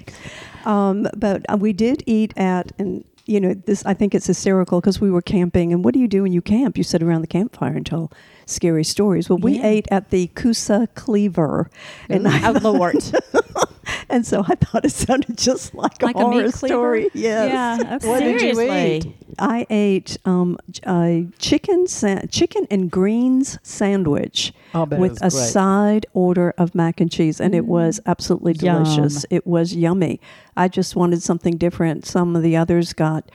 [0.65, 4.79] Um, but uh, we did eat at, and you know, this I think it's hysterical
[4.81, 5.73] because we were camping.
[5.73, 6.77] And what do you do when you camp?
[6.77, 8.11] You sit around the campfire and tell
[8.45, 9.29] scary stories.
[9.29, 9.65] Well, we Yeah.
[9.67, 11.69] ate at the Coosa Cleaver,
[12.09, 12.95] and I, Oh, Lord.
[14.09, 17.09] and so I thought it sounded just like, Like a a horror meat story.
[17.13, 17.51] Yes.
[17.81, 17.95] Yeah.
[17.95, 18.07] Okay.
[18.07, 19.05] What did you eat?
[19.37, 25.17] I ate um, j- a chicken sa- chicken and greens sandwich I'll bet it with
[25.17, 25.31] a great.
[25.31, 28.83] side order of mac and cheese, and it was absolutely Yum.
[28.83, 29.25] delicious.
[29.29, 30.21] It was yummy.
[30.55, 32.05] I just wanted something different.
[32.05, 33.29] Some of the others got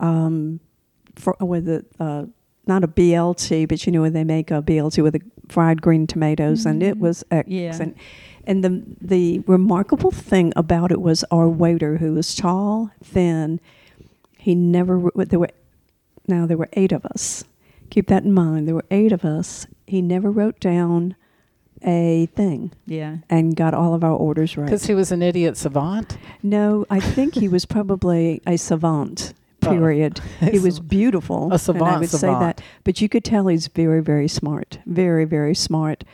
[0.00, 0.60] um,
[1.16, 2.24] for, with a uh,
[2.66, 5.22] not a BLT, but you know when they make a BLT with the
[5.52, 7.04] fried green tomatoes, and it mm-hmm.
[7.04, 7.68] was Yeah.
[7.68, 7.96] excellent.
[8.44, 13.60] And the the remarkable thing about it was our waiter, who was tall, thin.
[14.38, 15.50] He never wr- there were
[16.26, 17.44] now there were eight of us.
[17.90, 18.66] Keep that in mind.
[18.66, 19.66] There were eight of us.
[19.86, 21.14] He never wrote down
[21.84, 23.16] a thing Yeah.
[23.28, 24.64] and got all of our orders right.
[24.66, 26.16] Because he was an idiot savant.
[26.42, 29.34] No, I think he was probably a savant.
[29.64, 29.70] Oh.
[29.70, 30.20] Period.
[30.40, 31.42] he was beautiful.
[31.42, 32.60] A and I savant would say that.
[32.84, 34.78] But you could tell he's very, very smart.
[34.86, 36.04] Very, very smart.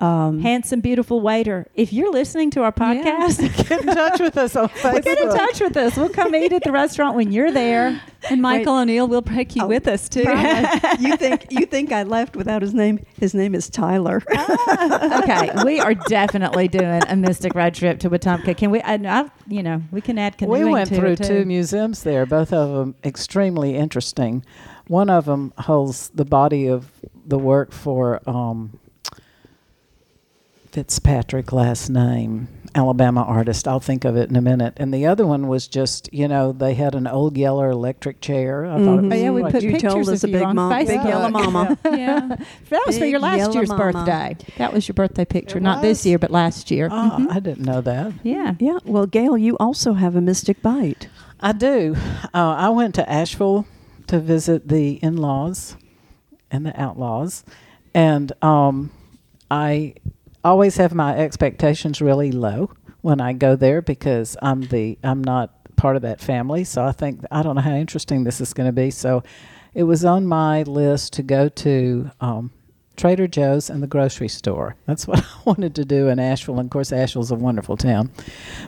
[0.00, 1.66] Um, Handsome, beautiful waiter.
[1.74, 3.38] If you're listening to our podcast,
[3.68, 5.02] Get in touch with us on Facebook.
[5.04, 5.96] get in touch with us.
[5.96, 8.00] We'll come eat at the restaurant when you're there.
[8.30, 10.20] And Michael O'Neill will take you Oh, with us too.
[11.00, 13.04] you think you think I left without his name?
[13.18, 14.22] His name is Tyler.
[14.28, 18.56] okay, we are definitely doing a Mystic road trip to Wetumpka.
[18.56, 18.80] Can we?
[18.82, 21.24] I, I, you know, we can add We canoeing went to through it, too.
[21.40, 24.44] two museums there, both of them extremely interesting.
[24.86, 26.90] One of them holds the body of
[27.26, 28.78] the work for um,
[30.82, 33.66] Fitzpatrick, last name, Alabama artist.
[33.66, 34.74] I'll think of it in a minute.
[34.76, 38.64] And the other one was just, you know, they had an old Yeller electric chair.
[38.64, 39.10] I thought it Mhm.
[39.10, 40.78] was Oh, yeah, we put You pictures told us of a you big on mom-
[40.86, 41.76] big yellow mama.
[41.84, 42.36] yeah.
[42.70, 43.92] That was for your last year's mama.
[43.92, 44.36] birthday.
[44.58, 46.88] That was your birthday picture, It not this year, but last year.
[46.92, 47.26] Oh, Mhm.
[47.32, 48.12] I didn't know that.
[48.22, 48.54] Yeah.
[48.60, 48.78] yeah.
[48.84, 51.08] Well, Gail, you also have a mystic bite.
[51.40, 51.96] I do.
[52.32, 53.66] Uh, I went to Asheville
[54.06, 55.74] to visit the in laws
[56.52, 57.42] and the outlaws.
[57.92, 58.90] And um,
[59.50, 59.94] I
[60.44, 62.70] always have my expectations really low
[63.00, 66.64] when I go there because I'm the I'm not part of that family.
[66.64, 68.90] So I think I don't know how interesting this is going to be.
[68.90, 69.22] So
[69.74, 72.50] it was on my list to go to um,
[72.98, 74.74] Trader Joe's and the grocery store.
[74.86, 76.58] That's what I wanted to do in Asheville.
[76.58, 78.10] And of course, Asheville's a wonderful town.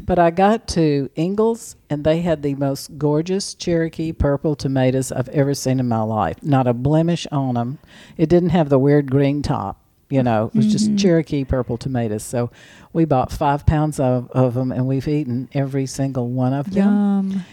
[0.03, 5.29] But I got to Ingles, and they had the most gorgeous Cherokee purple tomatoes I've
[5.31, 6.43] ever seen in my life.
[6.43, 7.81] Not a blemish on them.
[8.17, 9.80] It didn't have the weird green top.
[10.11, 10.71] You know, it was Mhm.
[10.71, 12.25] just Cherokee purple tomatoes.
[12.25, 12.51] So
[12.93, 17.31] we bought five pounds of, of them, and we've eaten every single one of them.
[17.33, 17.45] Yum.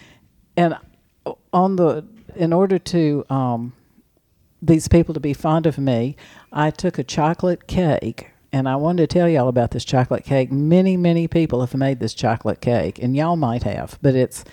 [0.58, 0.76] And
[1.54, 2.04] on the,
[2.36, 3.74] in order to um,
[4.62, 6.16] these people to be fond of me,
[6.52, 8.32] I took a chocolate cake.
[8.52, 10.52] And I wanted to tell y'all about this chocolate cake.
[10.52, 14.44] Many, many people have made this chocolate cake, and y'all might have, but it's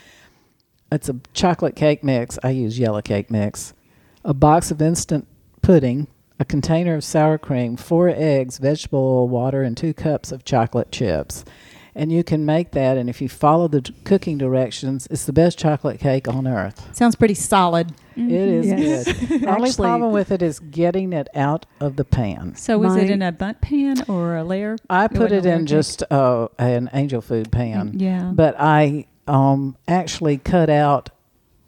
[0.92, 2.38] it's a chocolate cake mix.
[2.44, 3.72] I use yellow cake mix,
[4.24, 5.26] a box of instant
[5.62, 6.06] pudding,
[6.38, 10.90] a container of sour cream, four eggs, vegetable oil, water, and two cups of chocolate
[10.90, 11.44] chips.
[11.96, 15.32] And you can make that, and if you follow the d- cooking directions, it's the
[15.32, 16.84] best chocolate cake on earth.
[16.92, 17.92] Sounds pretty solid.
[18.16, 19.04] It is Yes.
[19.04, 19.42] good.
[19.42, 22.56] The only Actually- problem with it is getting it out of the pan.
[22.56, 24.76] So was it My- in a Bundt pan or a layer?
[24.90, 25.68] I It put wasn't it in cake?
[25.68, 27.92] just uh, an angel food pan.
[27.96, 28.32] Yeah.
[28.34, 31.10] But I um, actually cut out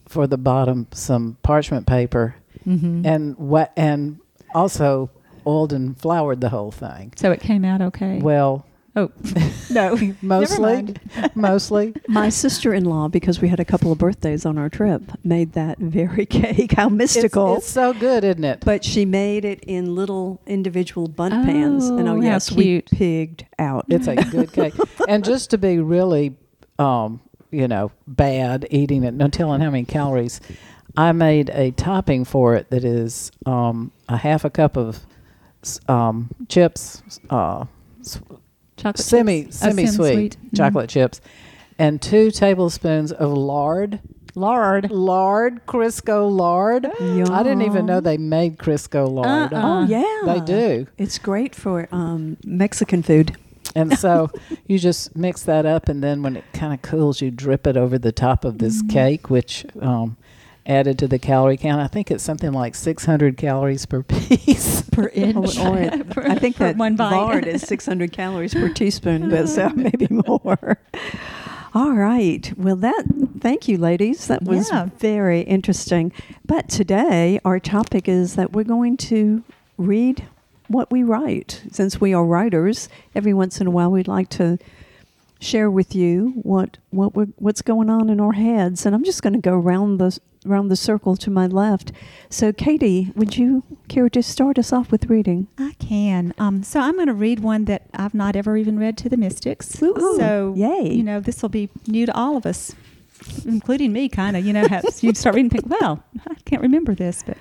[0.09, 2.35] for the bottom some parchment paper
[2.67, 3.07] Mm-hmm.
[3.07, 4.19] and wa- and
[4.55, 5.11] also
[5.47, 7.12] oiled and floured the whole thing.
[7.16, 8.18] so it came out okay.
[8.20, 8.66] Well,
[8.97, 9.11] oh
[9.70, 10.94] no, mostly,
[11.34, 11.94] mostly.
[12.09, 15.53] My sister in law, because we had a couple of birthdays on our trip, made
[15.53, 16.72] that very cake.
[16.72, 17.57] How mystical.
[17.57, 18.62] It's, it's so good, isn't it?
[18.64, 21.88] but she made it in little individual Bundt pans.
[21.88, 23.84] And Oh, oh, how yes, we pigged out.
[23.88, 24.74] It's a good cake.
[25.09, 26.36] and just to be really,
[26.78, 27.20] um,
[27.53, 30.40] you know, bad eating it, no telling how many calories,
[30.97, 35.01] I made a topping for it that is um, a half a cup of
[35.89, 37.64] um, chips, uh,
[38.76, 39.62] chocolate semi chips.
[39.62, 40.57] Oh, semi sweet Mhm.
[40.57, 41.20] chocolate chips,
[41.78, 44.01] and two tablespoons of lard.
[44.34, 44.91] Lard.
[44.91, 46.84] Lard, Crisco lard.
[46.84, 49.55] I didn't even know they made Crisco lard.
[49.55, 49.62] Uh-uh.
[49.64, 50.34] Oh, yeah.
[50.34, 50.87] They do.
[50.99, 53.34] It's great for um, Mexican food.
[53.74, 54.30] And so
[54.66, 57.78] you just mix that up, and then when it kind of cools, you drip it
[57.78, 60.18] over the top of this cake, which um,
[60.67, 61.81] added to the calorie count.
[61.81, 64.83] I think it's something like 600 calories per piece.
[64.83, 65.59] per oh, inch.
[65.59, 67.11] Or, or For- I think that one bite.
[67.17, 70.79] lard is 600 calories per teaspoon, but so maybe more.
[71.75, 72.53] All right.
[72.57, 73.05] Well, that.
[73.41, 74.27] Thank you, ladies.
[74.29, 74.89] That was Yeah.
[74.99, 76.11] very interesting.
[76.45, 79.43] But today, our topic is that we're going to
[79.77, 80.25] read
[80.69, 81.62] what we write.
[81.71, 84.59] Since we are writers, every once in a while, we'd like to
[85.39, 88.87] share with you what what we're, what's going on in our heads.
[88.87, 91.92] And I'm just going to go around the around the circle to my left.
[92.30, 95.49] So, Katie, would you care to start us off with reading?
[95.59, 96.32] I can.
[96.38, 99.16] Um, so I'm going to read one that I've not ever even read to the
[99.16, 99.80] mystics.
[99.82, 100.92] Ooh, so yay.
[100.92, 102.74] you know, this will be new to all of us,
[103.44, 104.09] including me.
[104.09, 107.22] Kind of, you know, how you start reading, and think, well, I can't remember this,
[107.24, 107.36] but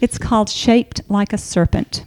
[0.00, 2.04] it's called "Shaped Like a Serpent."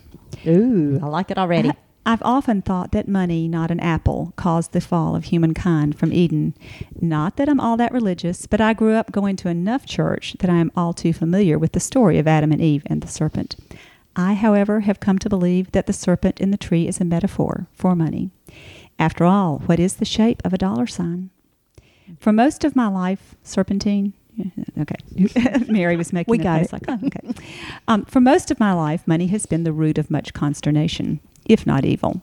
[0.47, 1.71] Ooh, I like it already.
[2.09, 6.55] I've often thought that money, not an apple, caused the fall of humankind from Eden.
[6.99, 10.49] Not that I'm all that religious, but I grew up going to enough church that
[10.49, 13.57] I am all too familiar with the story of Adam and Eve and the serpent.
[14.15, 17.67] I, however, have come to believe that the serpent in the tree is a metaphor
[17.73, 18.31] for money.
[18.97, 21.29] After all, what is the shape of a dollar sign?
[22.19, 24.13] For most of my life, serpentine.
[24.79, 26.73] Okay, Mary was making We a got face it.
[26.73, 27.43] like, oh, okay.
[27.87, 31.67] Um, for most of my life, money has been the root of much consternation, if
[31.67, 32.21] not evil.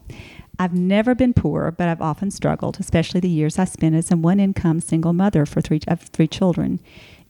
[0.58, 4.16] I've never been poor, but I've often struggled, especially the years I spent as a
[4.16, 6.80] one income single mother for three, of three children.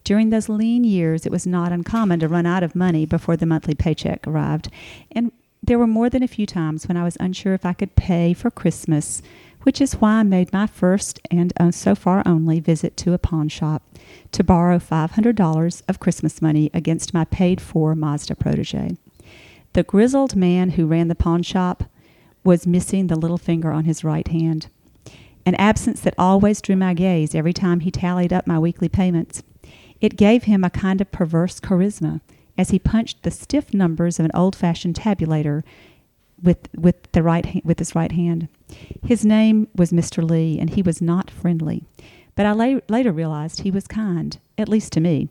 [0.05, 3.47] During those lean years, it was not uncommon to run out of money before the
[3.47, 4.70] monthly paycheck arrived.
[5.11, 7.97] And there were more than a few times when I was unsure if I could
[7.97, 9.20] pay for Christmas,
[9.62, 13.18] which is why I made my first and uh, so far only visit to a
[13.18, 13.82] pawn shop
[14.32, 18.96] to borrow $500 of Christmas money against my paid for Mazda protege.
[19.72, 21.84] The grizzled man who ran the pawn shop
[22.44, 24.68] was missing the little finger on his right hand,
[25.44, 29.42] an absence that always drew my gaze every time he tallied up my weekly payments.
[30.00, 32.20] It gave him a kind of perverse charisma
[32.56, 35.62] as he punched the stiff numbers of an old fashioned tabulator
[36.42, 38.48] with, with, the right with his right hand.
[39.04, 40.28] His name was Mr.
[40.28, 41.84] Lee, and he was not friendly.
[42.37, 45.28] But I la- later realized he was kind, at least to me.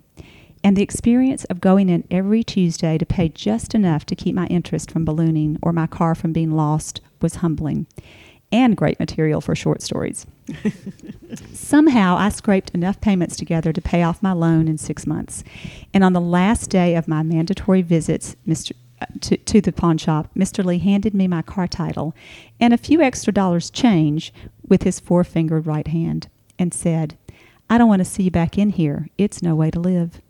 [0.64, 4.48] And the experience of going in every Tuesday to pay just enough to keep my
[4.48, 7.86] interest from ballooning or my car from being lost was humbling
[8.52, 10.26] and great material for short stories.
[11.54, 15.44] Somehow I scraped enough payments together to pay off my loan in six months.
[15.94, 18.72] And on the last day of my mandatory visits Mr.
[19.02, 20.64] uh, To, to the pawn shop, Mr.
[20.64, 22.16] Lee handed me my car title
[22.60, 24.34] and a few extra dollars change
[24.68, 26.28] with his four fingered right hand
[26.58, 27.18] and said,
[27.70, 29.10] I don't want to see you back in here.
[29.18, 30.22] It's no way to live.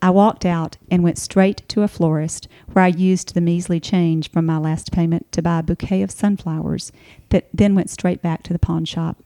[0.00, 4.30] I walked out and went straight to a florist where I used the measly change
[4.30, 6.90] from my last payment to buy a bouquet of sunflowers
[7.28, 9.18] that then went straight back to the pawn shop.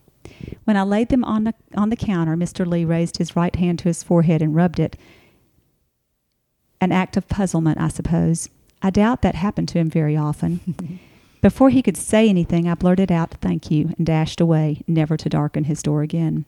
[0.65, 2.67] When I laid them on the, on the counter, Mr.
[2.67, 4.99] Lee raised his right hand to his forehead and rubbed it.
[6.79, 8.51] An act of puzzlement, I suppose.
[8.83, 11.01] I doubt that happened to him very often.
[11.41, 15.29] Before he could say anything, I blurted out, Thank you, and dashed away, never to
[15.29, 16.45] darken his door again.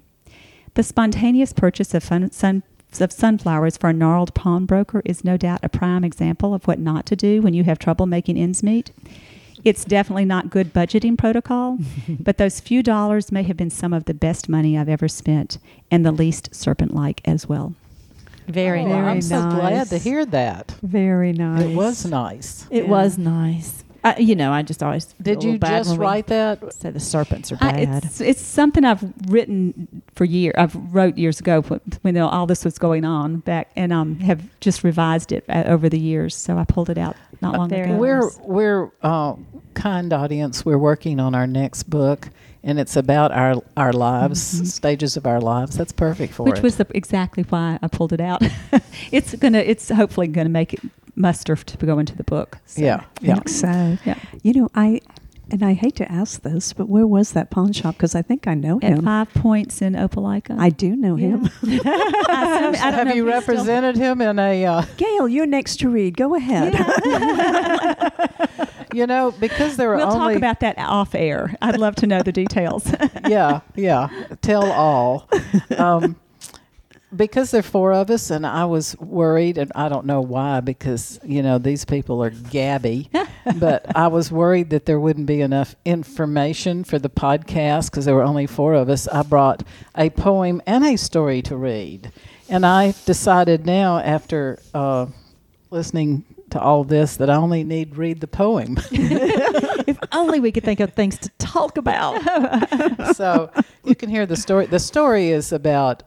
[0.75, 2.63] The spontaneous purchase of, fun, sun,
[3.01, 7.07] of sunflowers for a gnarled pawnbroker is no doubt a prime example of what not
[7.07, 8.91] to do when you have trouble making ends meet.
[9.65, 11.79] It's definitely not good budgeting protocol,
[12.21, 15.59] but those few dollars may have been some of the best money I've ever spent,
[15.91, 17.75] and the least serpent like as well.
[18.47, 19.05] Very Oh, nice.
[19.07, 20.75] I'm so glad to hear that.
[20.83, 21.65] Very nice.
[21.65, 22.67] It was nice.
[22.71, 22.91] It Yeah.
[22.91, 23.85] was nice.
[24.05, 26.73] I, you know, I just always Did a you bad just write that?
[26.73, 28.05] Say the serpents are I, bad.
[28.05, 30.55] it's, it's something I've written for years.
[30.57, 34.43] I've wrote years ago when, when all this was going on back, and um, have
[34.61, 36.37] just revised it uh, over the years.
[36.37, 37.97] So I pulled it out not long Very ago.
[37.97, 39.35] We're we're uh,
[39.75, 40.65] kind audience.
[40.65, 42.29] We're working on our next book,
[42.63, 45.77] and it's about our our lives, stages of our lives.
[45.77, 46.63] That's perfect for which it.
[46.63, 48.43] was the, exactly why I pulled it out.
[49.13, 50.81] it's gonna, it's hopefully gonna make it
[51.19, 52.59] muster to go into the book.
[52.67, 52.83] So.
[52.83, 53.35] yeah, yeah.
[53.35, 53.99] think so.
[54.05, 54.19] Yeah.
[54.43, 55.01] You know, I
[55.51, 57.95] and I hate to ask this, but where was that pawn shop?
[57.97, 59.05] Because I think I know At him.
[59.07, 60.59] Five Points in Opelika.
[60.59, 61.49] I do know him.
[61.63, 61.85] I assume-
[62.29, 64.67] I don't Have know you if he's still- represented him in a?
[64.67, 66.19] Uh, Gail, you're next to read.
[66.19, 66.75] Go ahead.
[68.93, 71.55] you know, because there were We'll only talk about that off air.
[71.63, 72.93] I'd love to know the details.
[73.29, 74.09] yeah, yeah.
[74.43, 75.29] Tell all.
[75.79, 76.17] Um,
[77.15, 80.61] because there are four of us, and I was worried, and I don't know why,
[80.61, 83.11] because you know these people are gabby,
[83.57, 88.15] but I was worried that there wouldn't be enough information for the podcast because there
[88.15, 89.09] were only four of us.
[89.09, 89.63] I brought
[89.97, 92.13] a poem and a story to read,
[92.49, 95.07] and I decided now after uh,
[95.71, 98.79] listening to all this that I only need read the poem.
[98.91, 102.21] if only we could think of things to talk about.
[103.17, 103.51] so
[103.85, 104.67] you can hear the story.
[104.67, 106.03] The story is about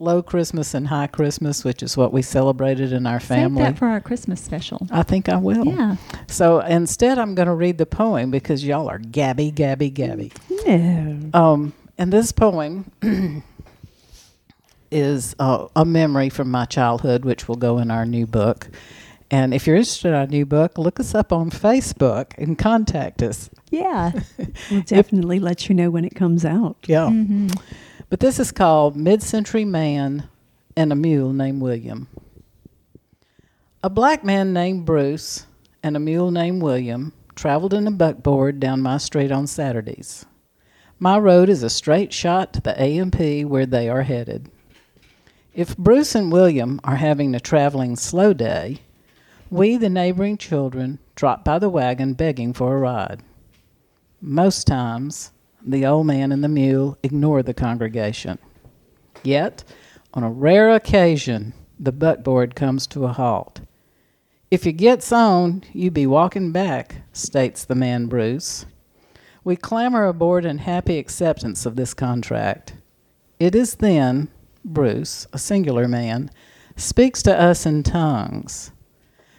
[0.00, 3.62] low Christmas and high Christmas, which is what we celebrated in our family.
[3.62, 4.86] Save that for our Christmas special.
[4.90, 5.66] I think I will.
[5.66, 5.96] Yeah.
[6.26, 10.32] So instead, I'm going to read the poem because y'all are gabby, gabby, gabby.
[10.66, 11.30] no.
[11.34, 12.90] Um, and this poem
[14.90, 18.68] is uh, a memory from my childhood, which will go in our new book.
[19.30, 23.22] And if you're interested in our new book, look us up on Facebook and contact
[23.22, 23.50] us.
[23.70, 24.12] yeah.
[24.70, 26.76] We'll definitely let you know when it comes out.
[26.86, 27.08] Yeah.
[27.10, 27.48] Mm-hmm.
[28.10, 30.28] But this is called Mid Century Man
[30.76, 32.08] and a Mule Named William.
[33.84, 35.46] A black man named Bruce
[35.80, 40.26] and a mule named William traveled in a buckboard down my street on Saturdays.
[40.98, 44.50] My road is a straight shot to the AMP where they are headed.
[45.54, 48.80] If Bruce and William are having a traveling slow day,
[49.50, 53.22] we, the neighboring children, drop by the wagon begging for a ride.
[54.20, 55.30] Most times,
[55.64, 58.38] the old man and the mule ignore the congregation.
[59.22, 59.64] Yet,
[60.14, 63.60] on a rare occasion, the buckboard comes to a halt.
[64.50, 68.66] If you gets on, you be walking back, states the man Bruce.
[69.44, 72.74] We clamber aboard in happy acceptance of this contract.
[73.38, 74.28] It is then
[74.64, 76.30] Bruce, a singular man,
[76.76, 78.72] speaks to us in tongues.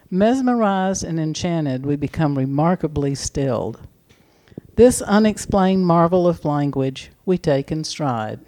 [0.09, 3.79] Mesmerized and enchanted, we become remarkably stilled.
[4.81, 8.39] This unexplained marvel of language we take in stride.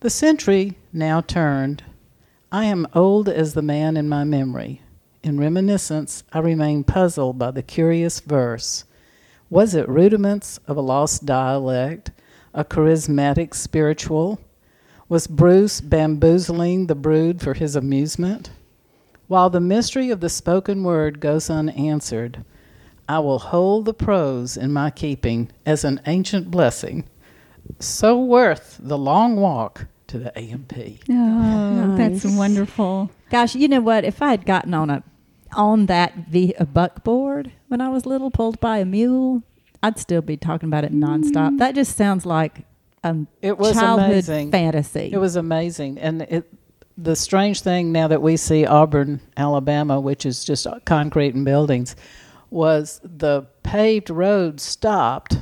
[0.00, 1.84] The century now turned.
[2.50, 4.82] I am old as the man in my memory.
[5.22, 8.84] In reminiscence, I remain puzzled by the curious verse.
[9.48, 12.10] Was it rudiments of a lost dialect,
[12.52, 14.40] a charismatic spiritual?
[15.08, 18.50] Was Bruce bamboozling the brood for his amusement?
[19.28, 22.44] While the mystery of the spoken word goes unanswered,
[23.08, 27.04] I will hold the prose in my keeping as an ancient blessing,
[27.78, 30.72] so worth the long walk to the AMP.
[31.10, 33.10] Oh, that's wonderful.
[33.30, 34.04] Gosh, you know what?
[34.04, 35.02] If I had gotten on a
[35.54, 39.42] on that a buckboard when I was little, pulled by a mule,
[39.82, 41.50] I'd still be talking about it nonstop.
[41.52, 41.58] Mm.
[41.58, 42.66] That just sounds like
[43.04, 44.50] a It was childhood amazing.
[44.50, 45.10] fantasy.
[45.12, 46.52] It was amazing, and it.
[46.98, 51.94] The strange thing now that we see Auburn, Alabama, which is just concrete and buildings,
[52.56, 55.38] was the paved road stopped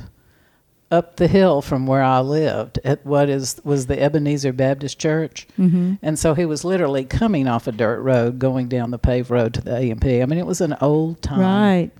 [0.91, 5.47] up the hill from where I lived at what is was the Ebenezer Baptist Church,
[5.57, 5.93] mm-hmm.
[6.01, 9.53] and so he was literally coming off a dirt road, going down the paved road
[9.55, 10.05] to the AMP.
[10.05, 11.91] I mean, it was an old time, right.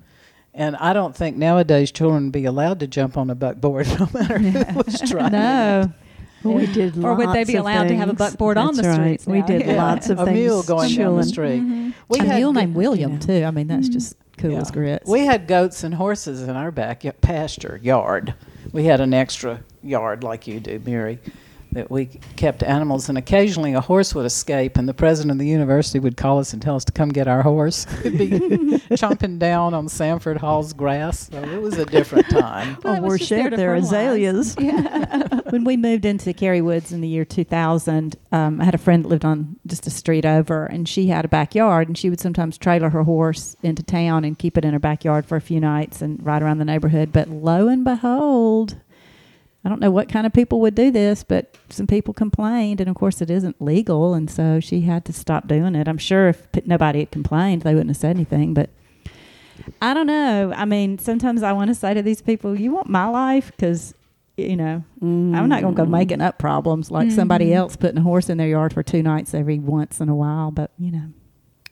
[0.53, 4.09] And I don't think nowadays children would be allowed to jump on a buckboard, no
[4.13, 5.32] matter who was trying.
[5.32, 5.93] No.
[6.53, 8.31] We did Or would they be of allowed to have a things.
[8.31, 8.93] buckboard on the right.
[9.21, 10.37] streets We did Yeah, lots of a things.
[10.37, 11.61] mule going down the street.
[11.61, 11.89] Mm-hmm.
[12.09, 13.19] We a had mule go- named William yeah.
[13.19, 13.43] too.
[13.45, 14.59] I mean, that's just cool Yeah.
[14.61, 15.09] as grits.
[15.09, 18.33] We had goats and horses in our back pasture yard.
[18.71, 21.19] We had an extra yard like you do, Mary.
[21.76, 22.05] That we
[22.38, 26.15] kept animals, and occasionally a horse would escape, and the president of the university would
[26.15, 27.86] call us and tell us to come get our horse.
[28.03, 28.28] He'd be
[28.95, 31.30] chomping down on Samford Hall's grass.
[31.30, 32.78] So it was a different time.
[32.86, 34.55] Oh, we're just there shit to there, azaleas.
[35.49, 39.03] when we moved into Cary Woods in the year 2000, um, I had a friend
[39.03, 42.21] that lived on just a street over, and she had a backyard, and she would
[42.21, 45.59] sometimes trailer her horse into town and keep it in her backyard for a few
[45.59, 47.11] nights and ride around the neighborhood.
[47.11, 48.78] But lo and behold,
[49.66, 52.88] I don't know what kind of people would do this, but some people complained, and
[52.88, 55.88] of course it isn't legal, and so she had to stop doing it.
[55.88, 58.70] I'm sure if p- nobody had complained, they wouldn't have said anything, but.
[59.82, 60.53] I don't know.
[60.55, 63.95] I mean, sometimes I want to say to these people, "You want my life?" Because,
[64.38, 65.91] you know, I'm not going to go mm.
[65.91, 67.57] making up problems like somebody mm-hmm.
[67.57, 70.51] else putting a horse in their yard for two nights every once in a while.
[70.51, 71.07] But you know,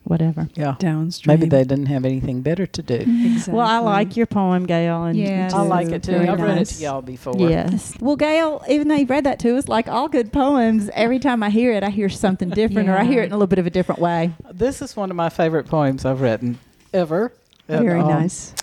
[0.04, 0.48] whatever.
[0.54, 0.76] Yeah.
[0.78, 1.38] downstream.
[1.38, 2.94] Maybe they didn't have anything better to do.
[2.94, 3.54] Exactly.
[3.54, 6.12] Well, I like your poem, Gail, and Yeah, I like it too.
[6.12, 7.34] Very I've read it to y'all before.
[7.38, 7.94] Yes.
[8.00, 11.42] Well, Gail, even though you've read that to us, like all good poems, every time
[11.42, 13.58] I hear it, I hear something different, or I hear it in a little bit
[13.58, 14.32] of a different way.
[14.52, 16.58] This is one of my favorite poems I've written
[16.92, 17.32] ever.
[17.66, 18.54] Very um, nice.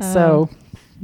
[0.00, 0.48] So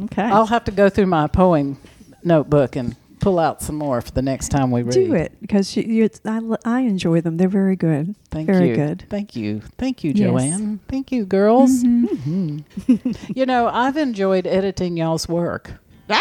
[0.05, 0.23] Okay.
[0.23, 1.79] I'll have to go through my poem
[2.23, 2.97] notebook and
[3.27, 4.95] pull out some more for the next time we read.
[4.95, 7.39] Do it because you, you, I, l- I enjoy them.
[7.39, 8.15] They're very good.
[8.31, 8.55] Thank you.
[8.55, 8.77] Very you.
[8.77, 9.05] good.
[9.11, 9.63] Thank you.
[9.79, 10.29] Thank you, Yes.
[10.31, 10.79] Joanne.
[10.87, 11.83] Thank you, girls.
[11.83, 12.59] Mm-hmm.
[12.93, 13.37] Mhm.
[13.37, 15.73] you know, I've enjoyed editing y'all's work.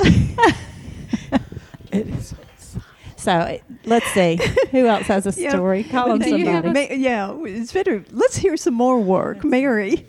[0.00, 0.32] it
[2.08, 2.34] is.
[3.16, 4.40] so let's see.
[4.70, 5.50] Who else has a Yeah.
[5.50, 5.84] story?
[5.84, 6.70] Call them somebody.
[6.70, 8.02] ma- yeah, it's better.
[8.10, 10.06] Let's hear some more work, Mary.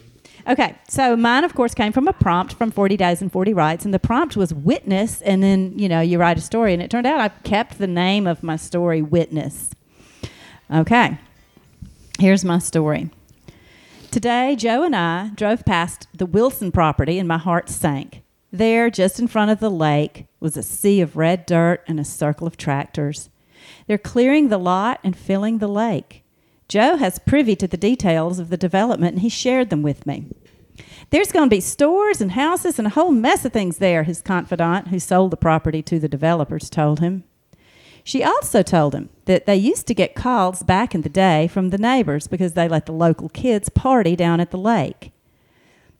[0.47, 3.83] Okay, so mine, of course, came from a prompt from 40 Days and 40 Writes,
[3.83, 6.91] and the prompt was witness, and then, you know, you write a story, and it
[6.91, 9.71] turned out I kept the name of my story, Witness.
[10.71, 11.17] Okay,
[12.19, 13.09] here's my story.
[14.11, 18.21] Today, Joe and I drove past the Wilson property, and my heart sank.
[18.51, 22.05] There, just in front of the lake, was a sea of red dirt and a
[22.05, 23.29] circle of tractors.
[23.87, 26.23] They're clearing the lot and filling the lake.
[26.67, 30.27] Joe has privy to the details of the development and he shared them with me.
[31.09, 34.21] There's going to be stores and houses and a whole mess of things there, his
[34.21, 37.23] confidant, who sold the property to the developers, told him.
[38.03, 41.69] She also told him that they used to get calls back in the day from
[41.69, 45.11] the neighbors because they let the local kids party down at the lake.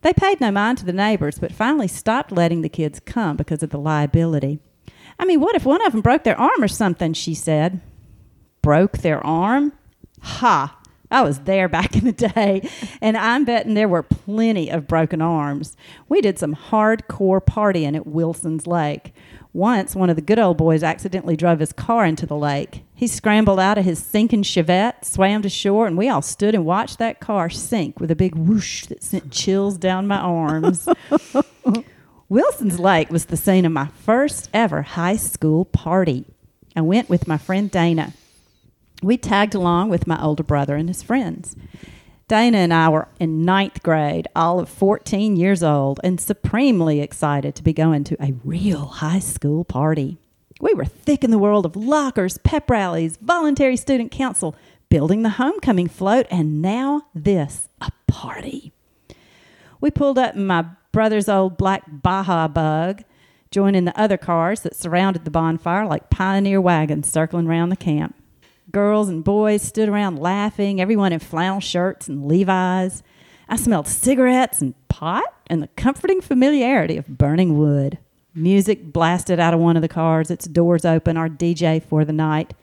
[0.01, 3.63] They paid no mind to the neighbors, but finally stopped letting the kids come because
[3.63, 4.59] of the liability.
[5.17, 7.13] I mean, what if one of them broke their arm or something?
[7.13, 7.81] She said.
[8.61, 9.73] Broke their arm?
[10.25, 10.75] Ha!
[11.11, 12.67] I was there back in the day,
[12.99, 15.77] and I'm betting there were plenty of broken arms.
[16.09, 19.13] We did some hardcore partying at Wilson's Lake.
[19.53, 22.83] Once, one of the good old boys accidentally drove his car into the lake.
[22.93, 26.65] He scrambled out of his sinking Chevette, swam to shore, and we all stood and
[26.65, 30.89] watched that car sink with a big whoosh that sent chills down my arms.
[32.29, 36.25] Wilson's Lake was the scene of my first ever high school party.
[36.75, 38.11] I went with my friend Dana.
[39.05, 41.55] We tagged along with my older brother and his friends.
[42.27, 47.53] Dana and I were in ninth grade, all of 14 years old, and supremely excited
[47.53, 50.17] to be going to a real high school party.
[50.59, 54.55] We were thick in the world of lockers, pep rallies, voluntary student council,
[54.89, 58.73] building the homecoming float, and now this a party.
[59.79, 63.03] We pulled up in my brother's old black Baja bug,
[63.51, 68.15] joining the other cars that surrounded the bonfire like pioneer wagons circling around the camp.
[68.75, 73.03] Girls and boys stood around laughing, everyone in flannel shirts and Levi's.
[73.47, 77.99] I smelled cigarettes and pot and the comforting familiarity of burning wood.
[78.33, 82.11] Music blasted out of one of the cars, its doors open, our DJ for the
[82.11, 82.53] night.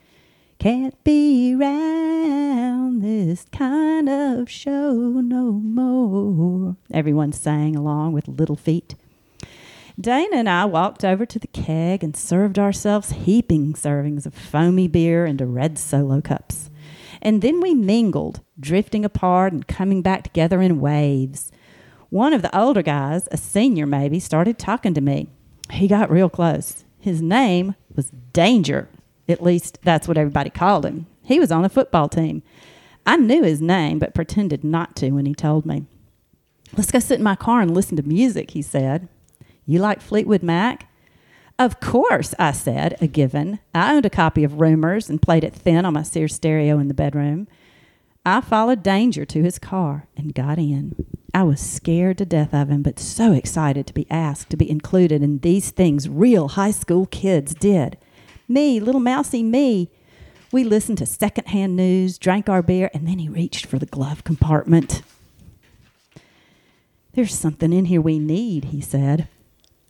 [0.58, 6.76] Can't be round this kind of show no more.
[6.92, 8.96] Everyone sang along with Little Feat.
[10.02, 14.88] Dana and I walked over to the keg and served ourselves heaping servings of foamy
[14.88, 16.70] beer into red solo cups.
[17.22, 21.52] And then we mingled, drifting apart and coming back together in waves.
[22.10, 25.28] One of the older guys, a senior maybe, started talking to me.
[25.70, 26.84] He got real close.
[26.98, 28.88] His name was Danger.
[29.28, 31.06] At least that's what everybody called him.
[31.22, 32.42] He was on the football team.
[33.06, 35.86] I knew his name, but pretended not to when he told me.
[36.76, 39.08] Let's go sit in my car and listen to music, he said.
[39.66, 40.88] You like Fleetwood Mac?
[41.58, 43.60] Of course, I said, a given.
[43.74, 46.88] I owned a copy of Rumours and played it thin on my Sears stereo in
[46.88, 47.46] the bedroom.
[48.24, 50.94] I followed Danger to his car and got in.
[51.34, 54.70] I was scared to death of him, but so excited to be asked to be
[54.70, 57.96] included in these things real high school kids did.
[58.48, 59.90] Me, little mousy me.
[60.52, 64.24] We listened to secondhand news, drank our beer, and then he reached for the glove
[64.24, 65.02] compartment.
[67.14, 69.28] There's something in here we need, he said.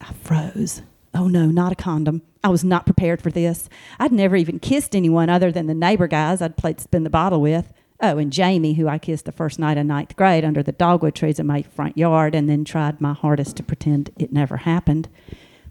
[0.03, 0.83] I froze.
[1.15, 2.23] Oh no, not a condom.
[2.43, 3.69] I was not prepared for this.
[3.99, 7.41] I'd never even kissed anyone other than the neighbor guys I'd played spin the bottle
[7.41, 7.73] with.
[8.01, 11.15] Oh, and Jamie, who I kissed the first night of ninth grade under the dogwood
[11.15, 15.09] trees in my front yard, and then tried my hardest to pretend it never happened.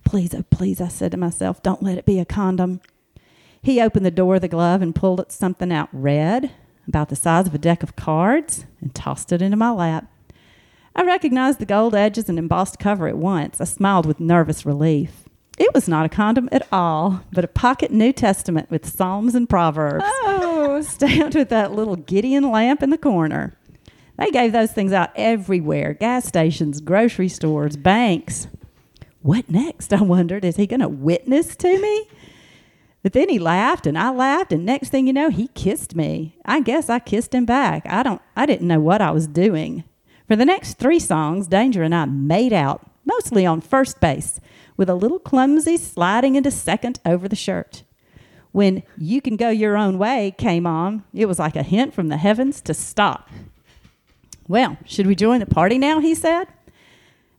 [0.05, 2.79] Please, oh, please, I said to myself, don't let it be a condom.
[3.61, 6.51] He opened the door of the glove and pulled something out red,
[6.88, 10.11] about the size of a deck of cards, and tossed it into my lap.
[10.95, 13.61] I recognized the gold edges and embossed cover at once.
[13.61, 15.23] I smiled with nervous relief.
[15.57, 19.47] It was not a condom at all, but a pocket New Testament with Psalms and
[19.49, 20.03] Proverbs.
[20.05, 23.57] Oh, stamped with that little Gideon lamp in the corner.
[24.17, 28.47] They gave those things out everywhere gas stations, grocery stores, banks.
[29.21, 29.93] What next?
[29.93, 30.43] I wondered.
[30.43, 32.07] Is he going to witness to me?
[33.03, 36.35] But then he laughed and I laughed, and next thing you know, he kissed me.
[36.45, 37.83] I guess I kissed him back.
[37.87, 39.83] I don't I didn't know what I was doing.
[40.32, 44.39] For the next three songs, Danger and I made out, mostly on first base,
[44.77, 47.84] with a little clumsy sliding into second over the shirt.
[48.53, 52.07] When You Can Go Your Own Way came on, it was like a hint from
[52.07, 53.29] the heavens to stop.
[54.47, 55.99] Well, should we join the party now?
[55.99, 56.47] He said.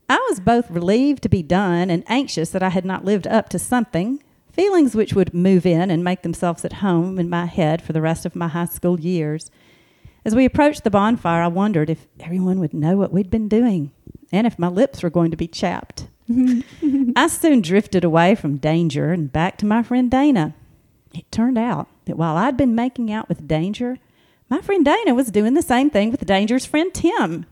[0.07, 3.49] I was both relieved to be done and anxious that I had not lived up
[3.49, 4.23] to something,
[4.53, 8.03] feelings which would move in and make themselves at home in my head for the
[8.03, 9.51] rest of my high school years.
[10.25, 13.91] As we approached the bonfire, I wondered if everyone would know what we'd been doing
[14.31, 16.07] and if my lips were going to be chapped.
[17.17, 20.55] I soon drifted away from danger and back to my friend Dana.
[21.13, 23.99] It turned out that while I'd been making out with Danger,
[24.49, 27.47] my friend Dana was doing the same thing with Danger's friend Tim.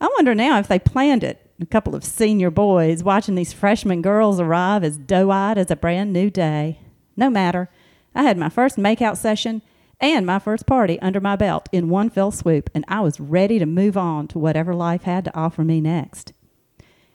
[0.00, 1.40] I wonder now if they planned it.
[1.60, 5.76] A couple of senior boys watching these freshman girls arrive as doe eyed as a
[5.76, 6.80] brand new day.
[7.16, 7.70] No matter.
[8.14, 9.62] I had my first makeout session
[10.00, 13.58] and my first party under my belt in one fell swoop, and I was ready
[13.58, 16.32] to move on to whatever life had to offer me next.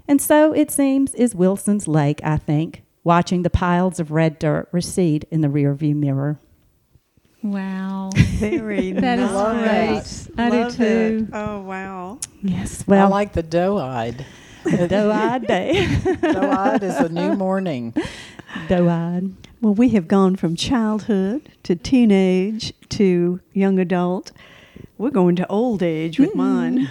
[0.08, 4.68] And so, it seems, is Wilson's Lake, I think, watching the piles of red dirt
[4.72, 6.40] recede in the rearview mirror.
[7.44, 8.10] wow.
[8.16, 10.28] Very That is nice.
[10.28, 10.40] great.
[10.40, 11.28] I do too.
[11.32, 11.36] it.
[11.36, 12.20] Oh wow.
[12.42, 14.26] Yes, Well, I like the doe-eyed.
[14.66, 15.88] Doe-eyed day.
[16.22, 17.94] doe-eyed is a new morning.
[18.68, 19.32] doe-eyed.
[19.62, 24.32] Well, we have gone from childhood to teenage to young adult.
[24.98, 26.38] We're going to old age with mm-hmm.
[26.38, 26.90] mine.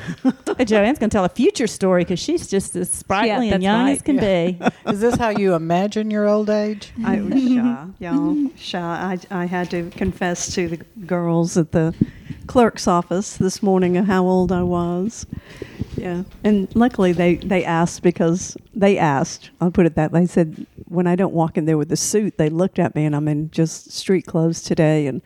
[0.56, 3.62] Hey, Joanne's going to tell a future story because she's just as sprightly Yeah, and
[3.62, 3.92] young right.
[3.92, 4.58] as can be.
[4.90, 6.90] Is this how you imagine your old age?
[7.04, 8.50] I was shy, y'all.
[8.56, 8.78] Shy.
[9.30, 11.94] I, I had to confess to the girls at the
[12.46, 15.26] clerk's office this morning of how old I was.
[15.99, 19.51] Yeah, and luckily they they asked because they asked.
[19.61, 20.12] I'll put it that.
[20.12, 20.20] Way.
[20.20, 23.05] They said when I don't walk in there with a suit, they looked at me
[23.05, 25.20] and I'm in just street clothes today, and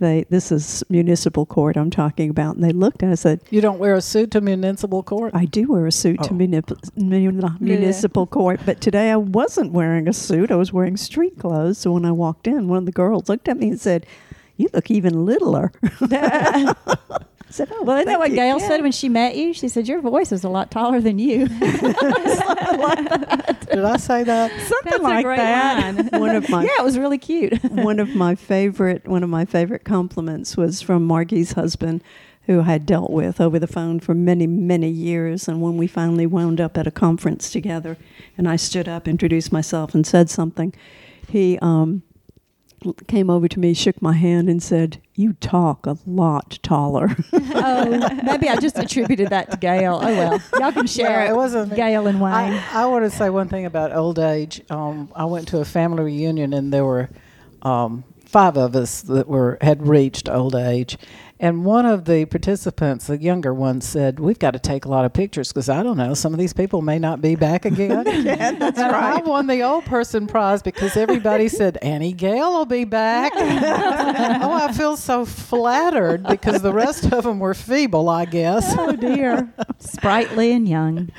[0.00, 3.40] they this is municipal court I'm talking about, and they looked and I said.
[3.50, 5.32] You don't wear a suit to municipal court?
[5.34, 6.34] I do wear a suit to Oh.
[6.36, 10.50] munip- mun- municipal court, but today I wasn't wearing a suit.
[10.50, 11.78] I was wearing street clothes.
[11.78, 14.04] So when I walked in, one of the girls looked at me and said,
[14.56, 15.70] "You look even littler."
[17.54, 18.66] I said, "Oh, Well, isn't that what you." Gail Yeah.
[18.68, 19.52] said when she met you?
[19.54, 21.46] She said, Your voice is a lot taller than you.
[21.48, 21.62] Did
[23.84, 24.50] I say that?
[24.60, 25.94] Something That's a like great that.
[25.96, 26.08] line.
[26.20, 27.62] One of my yeah, it was really cute.
[27.70, 32.02] one of my favorite one of my favorite compliments was from Margie's husband,
[32.46, 35.48] who I had dealt with over the phone for many many years.
[35.48, 37.96] And when we finally wound up at a conference together,
[38.36, 40.74] and I stood up, introduced myself, and said something,
[41.28, 42.02] he um,
[43.08, 48.20] came over to me, shook my hand, and said, "You talk a lot taller." oh,
[48.24, 50.00] maybe I just attributed that to Gail.
[50.02, 50.42] Oh, well.
[50.60, 51.30] Y'all can share Yeah, it.
[51.30, 51.74] it wasn't.
[51.74, 52.32] Gail and Wayne.
[52.34, 54.60] I, I want to say one thing about old age.
[54.70, 57.08] Um, I went to a family reunion and there were
[57.62, 60.98] um, five of us that were had reached old age,
[61.44, 65.04] and one of the participants, the younger one, said, "We've got to take a lot
[65.04, 68.06] of pictures because I don't know, some of these people may not be back again."
[68.24, 69.24] yeah, that's and I right.
[69.26, 73.32] won the old person prize because everybody said Annie Gale will be back.
[73.36, 78.74] oh, I feel so flattered because the rest of them were feeble, I guess.
[78.78, 79.52] oh, dear.
[79.78, 81.10] Sprightly and young.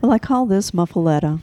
[0.00, 1.42] Well, I call this Muffaletta.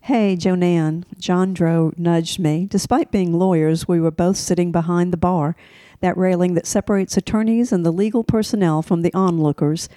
[0.00, 1.04] Hey, Jonan.
[1.20, 2.66] John Drow nudged me.
[2.68, 5.54] Despite being lawyers, we were both sitting behind the bar,
[6.00, 9.88] that railing that separates attorneys and the legal personnel from the onlookers.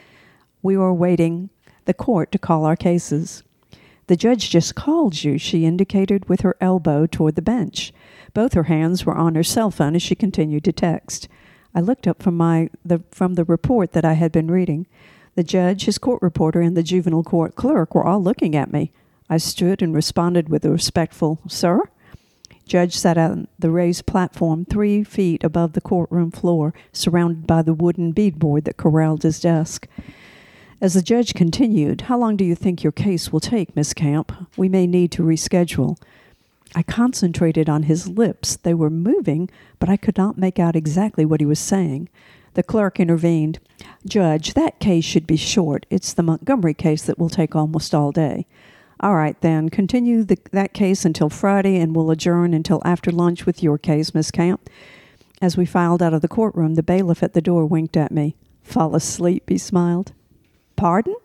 [0.62, 1.50] We were waiting
[1.86, 3.43] the court to call our cases.
[4.08, 7.93] The judge just called you, she indicated with her elbow toward the bench.
[8.34, 11.28] Both her hands were on her cell phone as she continued to text.
[11.76, 14.88] I looked up from my the from the report that I had been reading.
[15.36, 18.91] The judge, his court reporter, and the juvenile court clerk were all looking at me.
[19.30, 21.84] I stood and responded with a respectful, Sir?
[22.70, 27.74] Judge sat on the raised platform three feet above the courtroom floor, surrounded by the
[27.74, 29.88] wooden beadboard that corralled his desk.
[30.80, 34.32] As the judge continued, How long do you think your case will take, Miss Camp?
[34.55, 35.97] We may need to reschedule.
[36.76, 38.57] I concentrated on his lips.
[38.57, 39.49] They were moving,
[39.80, 42.07] but I could not make out exactly what he was saying.
[42.53, 43.57] The clerk intervened.
[44.05, 45.88] Judge, that case should be short.
[45.89, 48.45] It's the Montgomery case that will take almost all day.
[49.02, 53.45] All right, then, continue the, that case until Friday, and we'll adjourn until after lunch
[53.45, 54.70] with your case, Miss Camp.
[55.41, 58.36] As we filed out of the courtroom, the bailiff at the door winked at me.
[58.62, 60.12] Fall asleep, he smiled.
[60.76, 61.16] Pardon?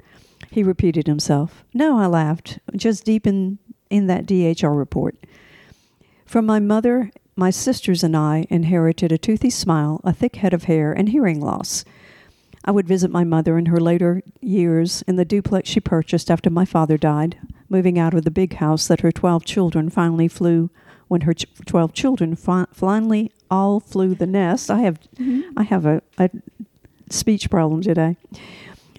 [0.53, 1.64] He repeated himself.
[1.75, 3.59] No, I laughed, just deep in,
[3.91, 5.16] in that DHR report.
[6.25, 10.64] From my mother, my sisters and I inherited a toothy smile, a thick head of
[10.64, 11.85] hair, and hearing loss.
[12.64, 16.51] I would visit my mother in her later years in the duplex she purchased after
[16.51, 17.37] my father died,
[17.69, 20.71] moving out of the big house that her 12 children finally flew
[21.09, 24.71] when her ch- 12 children fi- finally all flew the nest.
[24.71, 25.57] I have mm-hmm.
[25.57, 26.31] I have a, a
[27.11, 28.17] speech problem today.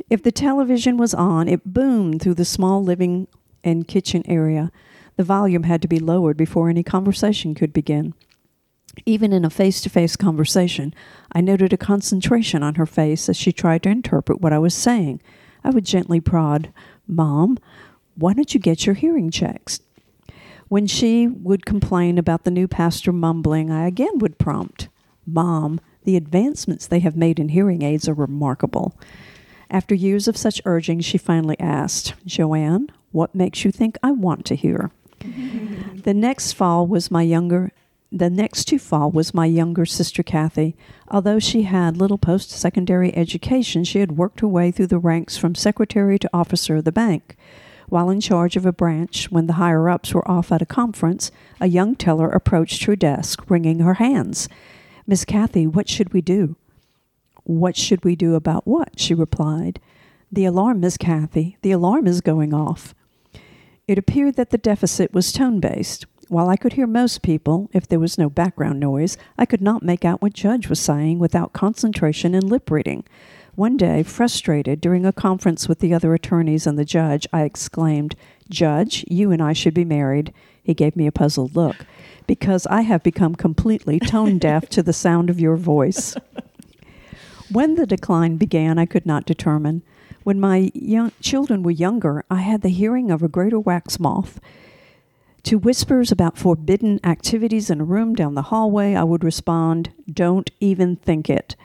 [0.09, 3.27] If the television was on, it boomed through the small living
[3.63, 4.71] and kitchen area.
[5.17, 8.13] The volume had to be lowered before any conversation could begin.
[9.05, 10.93] Even in a face to face conversation,
[11.31, 14.73] I noted a concentration on her face as she tried to interpret what I was
[14.73, 15.21] saying.
[15.63, 16.71] I would gently prod,
[17.07, 17.57] Mom,
[18.15, 19.79] why don't you get your hearing checks?
[20.67, 24.87] When she would complain about the new pastor mumbling, I again would prompt,
[25.25, 28.97] Mom, the advancements they have made in hearing aids are remarkable.
[29.69, 34.45] After years of such urging, she finally asked, Joanne, what makes you think I want
[34.45, 34.91] to hear?
[35.19, 37.71] the next fall was my younger
[38.11, 40.75] the next to fall was my younger sister Kathy.
[41.09, 45.35] Although she had little post secondary education, she had worked her way through the ranks
[45.35, 47.35] from secretary to officer of the bank.
[47.89, 51.31] While in charge of a branch, when the higher ups were off at a conference,
[51.59, 54.49] a young teller approached her desk, wringing her hands.
[55.07, 56.55] Miss Kathy, what should we do?
[57.43, 58.99] What should we do about what?
[58.99, 59.79] she replied.
[60.31, 61.57] The alarm, Miss Kathy.
[61.61, 62.95] The alarm is going off.
[63.87, 66.07] It appeared that the deficit was tone based.
[66.27, 69.83] While I could hear most people, if there was no background noise, I could not
[69.83, 73.03] make out what Judge was saying without concentration and lip reading.
[73.55, 78.15] One day, frustrated, during a conference with the other attorneys and the judge, I exclaimed,
[78.49, 80.33] Judge, you and I should be married.
[80.61, 81.85] He gave me a puzzled look.
[82.27, 86.15] Because I have become completely tone deaf to the sound of your voice.
[87.49, 89.83] When the decline began, I could not determine.
[90.23, 94.39] When my young children were younger, I had the hearing of a greater wax moth.
[95.43, 100.49] To whispers about forbidden activities in a room down the hallway, I would respond, Don't
[100.59, 101.55] even think it.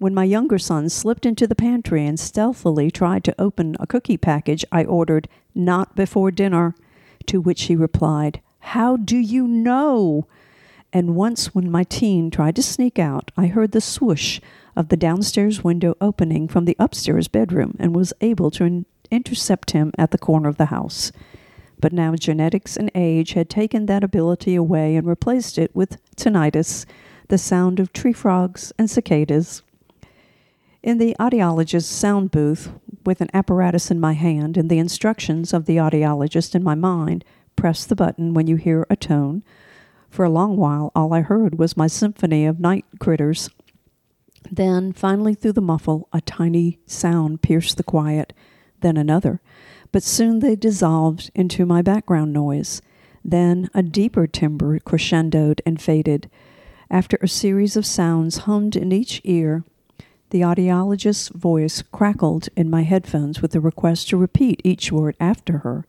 [0.00, 4.16] When my younger son slipped into the pantry and stealthily tried to open a cookie
[4.16, 6.74] package, I ordered, Not before dinner.
[7.26, 10.26] To which he replied, How do you know?
[10.90, 14.40] And once, when my teen tried to sneak out, I heard the swoosh
[14.74, 19.72] of the downstairs window opening from the upstairs bedroom and was able to in- intercept
[19.72, 21.12] him at the corner of the house.
[21.78, 26.86] But now genetics and age had taken that ability away and replaced it with tinnitus,
[27.28, 29.60] the sound of tree frogs and cicadas.
[30.82, 32.72] In the audiologist's sound booth,
[33.04, 37.22] with an apparatus in my hand and the instructions of the audiologist in my mind,
[37.54, 39.44] press the button when you hear a tone.
[40.08, 43.50] For a long while, all I heard was my symphony of night critters.
[44.50, 48.32] Then, finally, through the muffle, a tiny sound pierced the quiet,
[48.80, 49.42] then another.
[49.92, 52.80] But soon they dissolved into my background noise.
[53.22, 56.30] Then a deeper timbre crescendoed and faded.
[56.90, 59.62] After a series of sounds hummed in each ear,
[60.30, 65.58] the audiologist's voice crackled in my headphones with a request to repeat each word after
[65.58, 65.84] her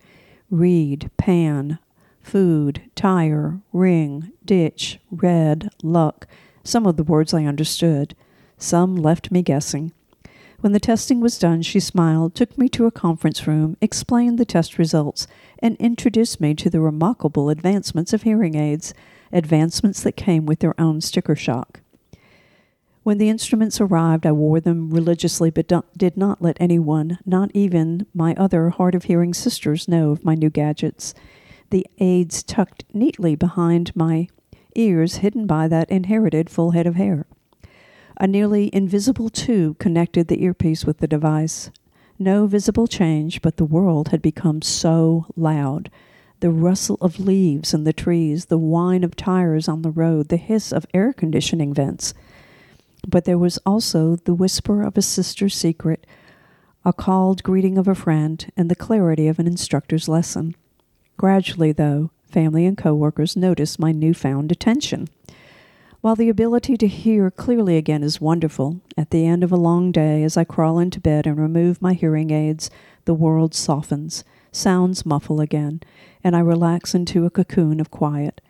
[0.49, 1.79] read, pan,
[2.21, 6.27] food, tire, ring, ditch, red, luck.
[6.63, 8.15] Some of the words I understood.
[8.57, 9.93] Some left me guessing.
[10.59, 14.45] When the testing was done, she smiled, took me to a conference room, explained the
[14.45, 15.25] test results,
[15.57, 18.93] and introduced me to the remarkable advancements of hearing aids,
[19.31, 21.81] advancements that came with their own sticker shock.
[23.03, 28.05] When the instruments arrived, I wore them religiously, but did not let anyone, not even
[28.13, 31.15] my other hard of hearing sisters, know of my new gadgets.
[31.71, 34.27] The aids tucked neatly behind my
[34.75, 37.25] ears, hidden by that inherited full head of hair.
[38.17, 41.71] A nearly invisible tube connected the earpiece with the device.
[42.19, 45.89] No visible change, but the world had become so loud.
[46.39, 50.37] The rustle of leaves in the trees, the whine of tires on the road, the
[50.37, 52.13] hiss of air conditioning vents.
[53.07, 56.05] But there was also the whisper of a sister's secret,
[56.85, 60.55] a called greeting of a friend, and the clarity of an instructor's lesson.
[61.17, 65.07] Gradually, though, family and coworkers noticed my newfound attention.
[66.01, 69.91] While the ability to hear clearly again is wonderful, at the end of a long
[69.91, 72.71] day, as I crawl into bed and remove my hearing aids,
[73.05, 75.81] the world softens, sounds muffle again,
[76.23, 78.41] and I relax into a cocoon of quiet.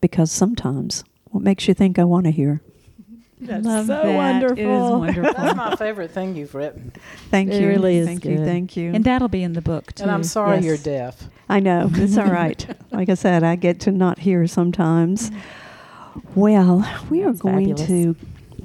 [0.00, 2.62] Because sometimes, what makes you think I want to hear?
[3.46, 4.06] That's so that.
[4.14, 4.58] wonderful.
[4.58, 5.32] It is wonderful.
[5.34, 6.92] That's my favorite thing you've written.
[7.30, 7.68] Thank It you.
[7.68, 8.38] really is Thank you.
[8.44, 8.92] Thank you.
[8.94, 10.02] and that'll be in the book too.
[10.02, 10.64] And I'm sorry Yes.
[10.64, 11.28] you're deaf.
[11.48, 11.90] I know.
[11.94, 12.66] It's all right.
[12.92, 15.30] Like I said, I get to not hear sometimes.
[16.34, 17.86] Well, we are going fabulous.
[17.88, 18.16] to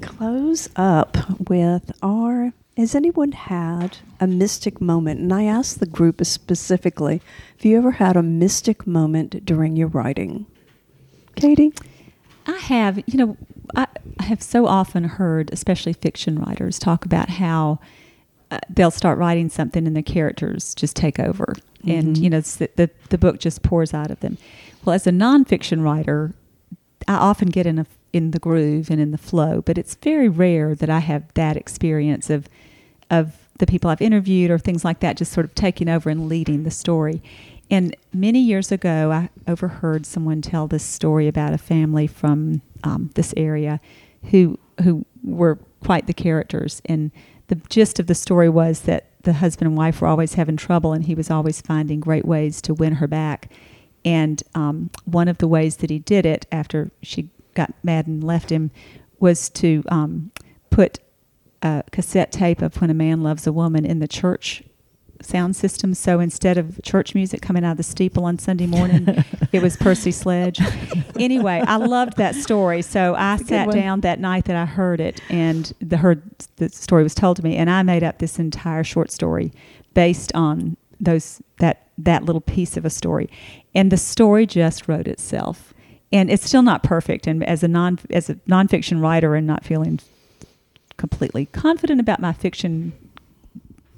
[0.02, 1.18] close up
[1.50, 2.54] with our.
[2.78, 5.20] Has anyone had a mystic moment?
[5.20, 7.22] And I asked the group specifically
[7.58, 10.46] have you ever had a mystic moment during your writing?
[11.36, 11.74] Katie?
[12.48, 13.38] I have, you know,
[13.76, 13.88] I,
[14.20, 17.80] I have so often heard, especially fiction writers, talk about how
[18.52, 21.56] uh, they'll start writing something and the characters just take over,
[21.88, 22.22] and Mhm.
[22.22, 24.38] you know, the, the the book just pours out of them.
[24.84, 26.34] Well, as a nonfiction writer,
[27.08, 30.28] I often get in a in the groove and in the flow, but it's very
[30.28, 32.50] rare that I have that experience of
[33.12, 36.28] of the people I've interviewed or things like that, just sort of taking over and
[36.28, 37.22] leading the story.
[37.70, 43.12] And many years ago, I overheard someone tell this story about a family from um,
[43.14, 43.80] this area
[44.26, 46.82] who who were quite the characters.
[46.86, 47.12] And
[47.48, 50.94] the gist of the story was that the husband and wife were always having trouble,
[50.94, 53.52] and he was always finding great ways to win her back.
[54.06, 58.24] And um, one of the ways that he did it after she got mad and
[58.24, 58.72] left him
[59.20, 60.32] was to um,
[60.70, 61.00] put
[61.62, 64.64] a cassette tape of When a Man Loves a Woman in the church
[65.22, 65.94] sound system.
[65.94, 69.78] So instead of church music coming out of the steeple on Sunday morning, it was
[69.78, 70.60] Percy Sledge.
[71.20, 72.82] anyway, I loved that story.
[72.82, 73.76] So I That's a good sat one.
[73.76, 76.22] down that night that I heard it, and the heard
[76.58, 79.52] the story was told to me, and I made up this entire short story
[79.94, 83.30] based on those that that little piece of a story,
[83.76, 85.74] and the story just wrote itself.
[86.12, 87.28] And it's still not perfect.
[87.28, 90.00] And as a non as a nonfiction writer, and not feeling
[90.98, 92.94] completely confident about my fiction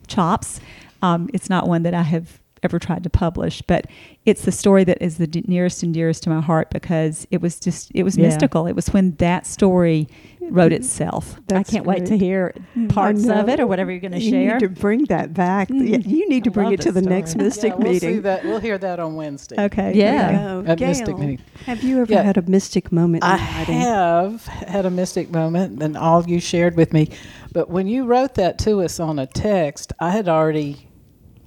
[0.08, 0.60] chops.
[1.02, 3.88] Um, it's not one that I have ever tried to publish, but
[4.26, 7.42] it's the story that is the d- nearest and dearest to my heart because it
[7.42, 8.28] was just it was Yeah.
[8.28, 8.68] mystical.
[8.68, 10.08] It was when that story
[10.42, 10.82] wrote mm-hmm.
[10.82, 11.40] itself.
[11.52, 12.88] I can't wait to hear mm-hmm.
[12.88, 14.54] parts of it or whatever you're going to you share.
[14.54, 15.70] need to bring that back.
[15.70, 15.90] Mm.
[15.90, 17.36] Yeah, you need to I bring it to that the next.
[17.36, 18.22] Mystic yeah, we'll See meeting.
[18.24, 18.44] that.
[18.44, 19.56] We'll hear that on Wednesday.
[19.58, 19.94] Okay.
[19.96, 20.32] Yeah.
[20.32, 20.86] There you go.
[20.88, 21.40] Mystic Meeting.
[21.66, 22.22] Have you ever Yeah.
[22.22, 23.76] had a mystic moment in I writing?
[23.76, 27.10] have had a mystic moment, and all you shared with me.
[27.54, 30.88] But when you wrote that to us on a text, I had already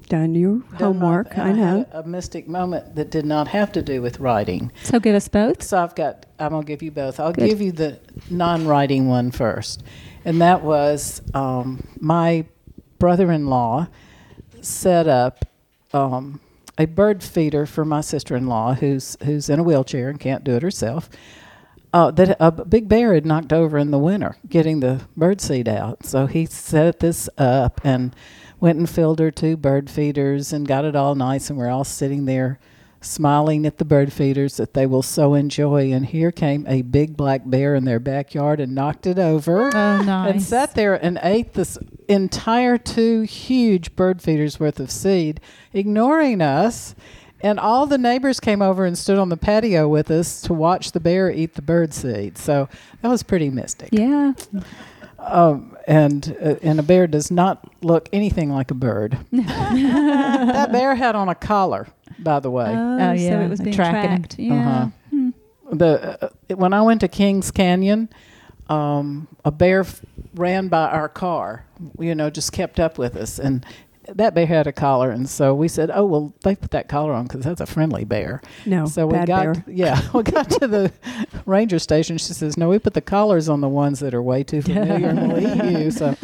[0.08, 1.28] Done your done homework.
[1.32, 1.78] and I know.
[1.78, 4.70] had a, a mystic moment that did not have to do with writing.
[4.82, 5.62] So give us both.
[5.62, 6.26] So I've got.
[6.38, 7.18] I'm gonna give you both.
[7.20, 7.48] I'll Good.
[7.48, 7.98] give you the
[8.30, 9.82] non-writing one first,
[10.24, 12.44] and that was um, my
[12.98, 13.88] brother-in-law
[14.60, 15.44] set up
[15.92, 16.40] um,
[16.76, 20.62] a bird feeder for my sister-in-law, who's who's in a wheelchair and can't do it
[20.62, 21.08] herself.
[21.92, 25.68] Uh, that a big bear had knocked over in the winter, getting the bird seed
[25.68, 26.04] out.
[26.04, 28.14] So he set this up and
[28.60, 31.84] went and filled her two bird feeders and got it all nice, and we're all
[31.84, 32.58] sitting there
[33.04, 35.92] smiling at the bird feeders that they will so enjoy.
[35.92, 39.66] And here came a big black bear in their backyard and knocked it over.
[39.74, 40.32] oh, nice.
[40.32, 41.78] And sat there and ate this
[42.08, 45.40] entire two huge bird feeders worth of seed,
[45.72, 46.94] ignoring us.
[47.40, 50.92] And all the neighbors came over and stood on the patio with us to watch
[50.92, 52.38] the bear eat the bird seed.
[52.38, 52.70] So
[53.02, 53.90] that was pretty mystic.
[53.92, 54.32] Yeah.
[55.26, 59.18] Um, and uh, and a bear does not look anything like a bird.
[59.32, 61.86] that bear had on a collar,
[62.18, 62.66] by the way.
[62.68, 63.40] Oh, Oh, So yeah.
[63.44, 64.38] it was being Tracking tracked.
[64.38, 64.54] Yeah.
[64.54, 64.86] Uh-huh.
[65.10, 65.30] Hmm.
[65.72, 66.18] the
[66.50, 68.08] uh, when I went to Kings Canyon,
[68.68, 70.00] um, a bear f-
[70.34, 71.64] ran by our car.
[71.98, 73.64] You know, just kept up with us, and
[74.08, 77.12] that bear had a collar, and so we said, "Oh well, they put that collar
[77.12, 79.64] on because that's a friendly bear." No, so we bad got bear.
[79.74, 80.92] yeah, we got to the
[81.46, 82.18] ranger station.
[82.18, 85.08] She says, "No, we put the collars on the ones that are way too familiar
[85.08, 86.16] and will eat you." So,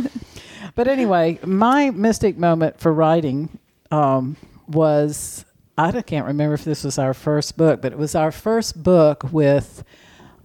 [0.75, 3.59] but anyway, my mystic moment for writing
[3.91, 4.37] um,
[4.69, 5.45] was
[5.79, 9.25] I can't remember if this was our first book, but it was our first book
[9.33, 9.83] with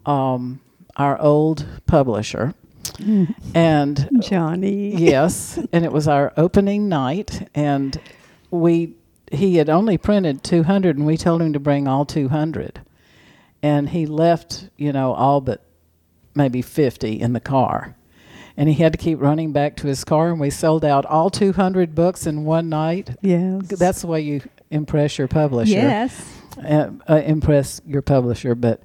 [0.05, 0.61] um,
[0.95, 2.53] our old publisher,
[3.53, 4.95] and Johnny.
[4.95, 7.99] yes, and it was our opening night, and
[8.51, 8.93] we
[9.31, 12.81] he had only printed 200, and we told him to bring all 200,
[13.63, 15.63] and he left, you know, all but
[16.35, 17.95] maybe 50 in the car.
[18.57, 21.29] And he had to keep running back to his car, and we sold out all
[21.29, 23.17] 200 books in one night.
[23.21, 23.67] Yes.
[23.67, 24.41] That's the way you
[24.71, 26.23] impress your publisher Yes.
[26.63, 28.53] uh, uh, impress your publisher.
[28.55, 28.83] But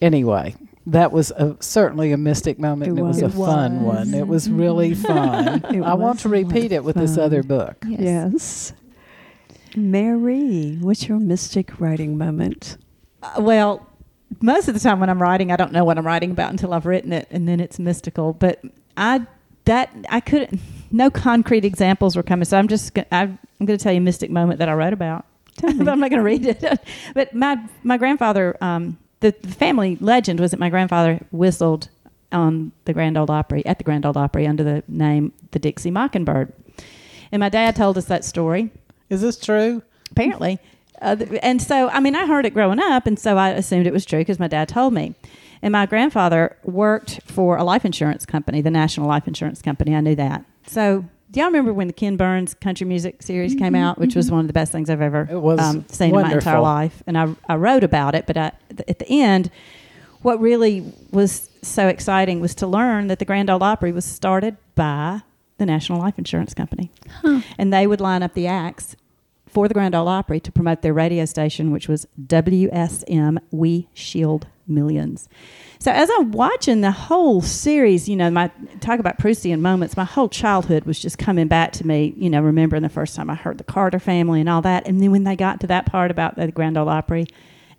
[0.00, 0.54] anyway,
[0.92, 3.34] that was a, certainly a mystic moment, It and it was, was.
[3.34, 3.96] a fun was.
[3.96, 4.14] one.
[4.14, 5.64] It was really fun.
[5.74, 7.76] It I want to repeat it with this other book.
[7.86, 8.00] Yes.
[8.00, 8.72] Yes.
[9.76, 12.78] Mary, what's your mystic writing moment?
[13.22, 13.86] Uh, well,
[14.40, 16.72] most of the time when I'm writing, I don't know what I'm writing about until
[16.74, 18.32] I've written it, and then it's mystical.
[18.32, 18.62] But
[18.96, 19.26] I
[19.66, 20.60] that I couldn't.
[20.90, 24.30] No concrete examples were coming, so I'm just I'm going to tell you a mystic
[24.30, 25.26] moment that I wrote about.
[25.60, 26.64] but I'm not going to read it.
[27.14, 31.88] but my my grandfather, um, the, the family legend was that my grandfather whistled
[32.30, 35.90] on the Grand Ole Opry at the Grand Ole Opry under the name the Dixie
[35.90, 36.52] Mockingbird,
[37.32, 38.70] and my dad told us that story
[39.08, 39.82] Is this true?
[40.10, 40.58] apparently.
[41.00, 43.86] Uh, th- and so, I mean, I heard it growing up, and so I assumed
[43.86, 45.14] it was true because my dad told me.
[45.62, 49.94] And my grandfather worked for a life insurance company, the National Life Insurance Company.
[49.94, 50.44] I knew that.
[50.66, 54.30] So, do y'all remember when the Ken Burns country music series came out, which was
[54.30, 55.28] one of the best things I've ever
[55.60, 57.02] um, seen in my entire life?
[57.06, 59.50] And I, I wrote about it, but I, th- at the end,
[60.22, 64.56] what really was so exciting was to learn that the Grand Ole Opry was started
[64.74, 65.20] by
[65.58, 66.90] the National Life Insurance Company.
[67.58, 68.96] And they would line up the acts
[69.58, 74.46] for the Grand Ole Opry to promote their radio station, which was WSM We Shield
[74.68, 75.28] Millions.
[75.80, 80.04] So as I'm watching the whole series, you know, my talk about Proustian moments, my
[80.04, 83.34] whole childhood was just coming back to me, you know, remembering the first time I
[83.34, 84.86] heard the Carter family and all that.
[84.86, 87.26] And then when they got to that part about the Grand Ole Opry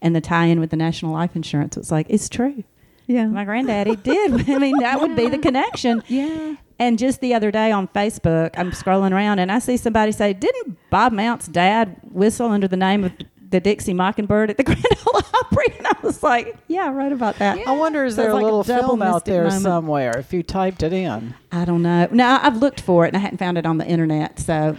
[0.01, 2.65] and the tie-in with the National Life Insurance, it's like, it's true.
[3.07, 3.27] Yeah.
[3.27, 4.49] My granddaddy did.
[4.49, 6.03] I mean, that would be the connection.
[6.09, 6.55] Yeah.
[6.79, 10.31] And just the other day on Facebook, I'm scrolling around and I see somebody say,
[10.33, 13.11] "Didn't Bob Mount's dad whistle under the name of
[13.49, 17.11] the Dixie Mockingbird at the Grand Ole Opry?" And I was like, "Yeah, I wrote
[17.11, 19.61] about that." I wonder is So there a like little double film out there moment.
[19.61, 21.33] somewhere if you typed it in?
[21.51, 22.07] I don't know.
[22.11, 24.39] No, I've looked for it and I hadn't found it on the internet.
[24.39, 24.77] So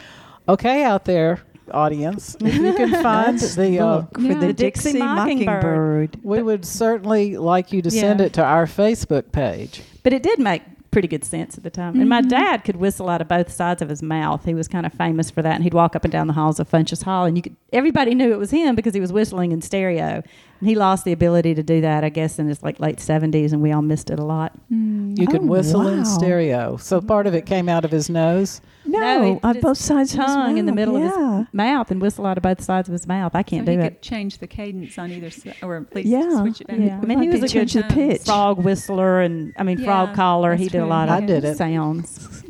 [0.48, 1.40] Okay, out there,
[1.70, 5.46] audience, if you can find the, uh, for the The Dixie, Dixie Mockingbird.
[5.62, 6.18] Mockingbird.
[6.24, 8.26] we would certainly like you to send Yeah.
[8.26, 9.82] it to our Facebook page.
[10.02, 11.98] But it did make pretty good sense at the time.
[11.98, 12.28] And my mm-hmm.
[12.28, 14.44] dad could whistle out of both sides of his mouth.
[14.44, 15.54] He was kind of famous for that.
[15.54, 18.14] And he'd walk up and down the halls of Funchess Hall, and you could everybody
[18.14, 20.22] knew it was him because he was whistling in stereo.
[20.60, 23.52] And he lost the ability to do that, I guess, in his like late seventies,
[23.54, 24.52] and we all missed it a lot.
[24.70, 25.18] Mm.
[25.18, 25.88] You can Oh, whistle wow.
[25.88, 26.76] in stereo.
[26.76, 28.60] So part of it came out of his nose.
[28.84, 31.02] No, No, he on both sides of his Tongue in the mouth, middle of
[31.44, 33.34] his mouth and whistle out of both sides of his mouth.
[33.34, 33.90] I can't so do he it.
[33.90, 36.40] could change the cadence on either side, or at least Yeah.
[36.40, 36.78] switch it back.
[36.78, 38.22] Yeah, I mean, he Might was a good the pitch.
[38.24, 40.54] frog whistler, and I mean, frog caller.
[40.56, 40.90] He that's did a true.
[40.90, 41.56] lot of I did it.
[41.56, 42.42] sounds.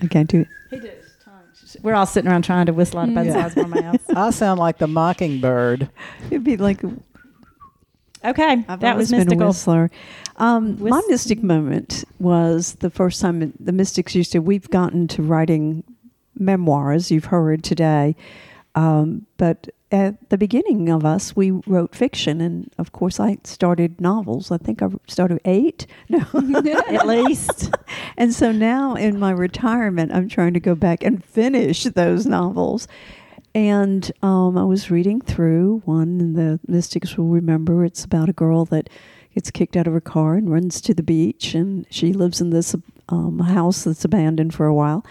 [0.00, 0.48] I can't do it.
[0.70, 1.01] He did.
[1.82, 3.32] We're all sitting around trying to whistle out of both Yeah.
[3.48, 4.04] sides of our mouths.
[4.14, 5.88] I sound like the mockingbird.
[6.30, 6.80] It'd be like
[8.24, 9.46] Okay, I've that always was been a mystical.
[9.48, 9.90] whistler.
[10.36, 14.38] Um, my mystic moment was the first time the mystics used to.
[14.38, 15.82] We've gotten to writing
[16.38, 17.10] memoirs.
[17.10, 18.14] You've heard today,
[18.76, 24.00] um, but at the beginning of us, we wrote fiction, and of course, I started
[24.00, 24.50] novels.
[24.50, 25.86] I think I started eight.
[26.08, 26.24] No,
[26.88, 27.70] At least.
[28.16, 32.88] and so now in my retirement, I'm trying to go back and finish those novels.
[33.54, 38.32] And um, I was reading through one, and the mystics will remember it's about a
[38.34, 38.88] girl that
[39.34, 42.50] gets kicked out of her car and runs to the beach, and she lives in
[42.50, 42.74] this
[43.10, 45.04] um, house that's abandoned for a while.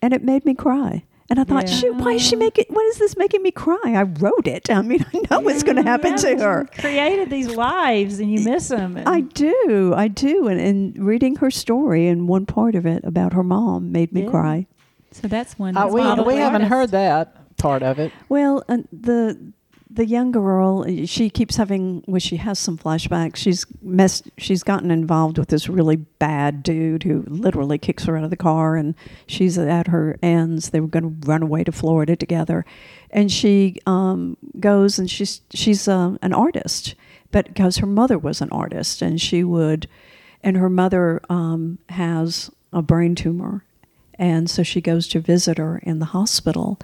[0.00, 1.04] And it made me cry.
[1.28, 1.74] And I thought, Yeah.
[1.76, 2.66] shoot, why is she making?
[2.68, 3.78] What is this making me cry?
[3.84, 4.70] I wrote it.
[4.70, 6.68] I mean, I know what's going to happen to her.
[6.78, 9.02] Created these lives, and you miss them.
[9.06, 13.32] I do, I do, and, and reading her story and one part of it about
[13.32, 14.30] her mom made me Yeah.
[14.30, 14.66] cry.
[15.12, 15.76] So that's one.
[15.76, 18.12] Uh, we we haven't heard that part of it.
[18.28, 19.52] Well, uh, the
[19.88, 23.36] the young girl, she keeps having, well, she has some flashbacks.
[23.36, 28.24] She's messed, she's gotten involved with this really bad dude who literally kicks her out
[28.24, 28.96] of the car, and
[29.26, 30.70] she's at her ends.
[30.70, 32.64] They were going to run away to Florida together,
[33.10, 36.96] and she um, goes and she's she's uh, an artist,
[37.30, 39.88] but because her mother was an artist, and she would,
[40.42, 43.64] and her mother um, has a brain tumor,
[44.14, 46.78] and so she goes to visit her in the hospital.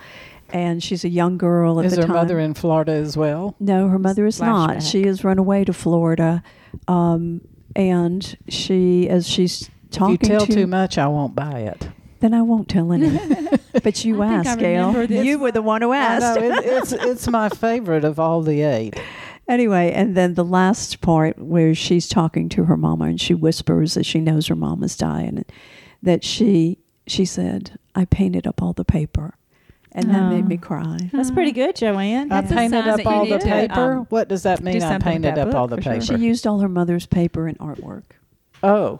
[0.52, 2.16] And she's a young girl at Is the her time.
[2.16, 3.54] mother in Florida as well?
[3.58, 4.70] No, her mother is not.
[4.76, 4.90] Flashback.
[4.90, 6.42] She has run away to Florida,
[6.88, 7.40] um,
[7.74, 11.88] and she, as she's talking if you tell to, too much, I won't buy it.
[12.20, 13.18] then I won't tell any.
[13.82, 15.10] but you I asked, Gail.
[15.10, 16.38] You were the one who asked.
[16.38, 18.98] know, it, it's it's my favorite of all the eight.
[19.48, 23.94] Anyway, and then the last part where she's talking to her mama and she whispers
[23.94, 25.44] that she knows her mama's dying,
[26.02, 29.34] that she she said, "I painted up all the paper,"
[29.94, 30.48] and that made Oh.
[30.48, 30.96] me cry.
[31.12, 32.30] That's pretty good, Joanne.
[32.32, 33.92] I That's a painted sign up that you all need the to, paper.
[33.92, 34.76] um, what does that do mean?
[34.76, 35.92] I something with painted that up all book the for sure.
[36.00, 36.18] paper.
[36.18, 38.02] She used all her mother's paper and artwork.
[38.62, 38.98] oh,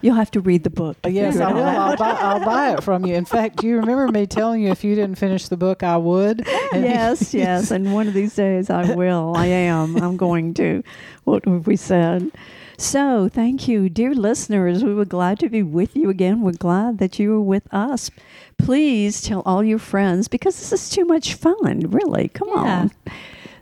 [0.00, 1.00] You'll have to read the book.
[1.00, 1.62] to Uh, yes, figure I it will.
[1.64, 1.78] out.
[1.78, 3.14] I'll buy, I'll buy it from you.
[3.14, 5.96] In fact, do you remember me telling you if you didn't finish the book, I
[5.96, 6.46] would?
[6.74, 7.70] And yes, yes.
[7.70, 9.32] And one of these days I will.
[9.34, 9.96] I am.
[9.96, 10.82] I'm going to.
[11.24, 12.30] What have we said?
[12.76, 14.82] So, thank you, dear listeners.
[14.82, 16.40] We were glad to be with you again.
[16.40, 18.10] We're glad that you were with us.
[18.58, 22.28] Please tell all your friends because this is too much fun, really.
[22.28, 22.60] Come Yeah.
[22.62, 22.90] on.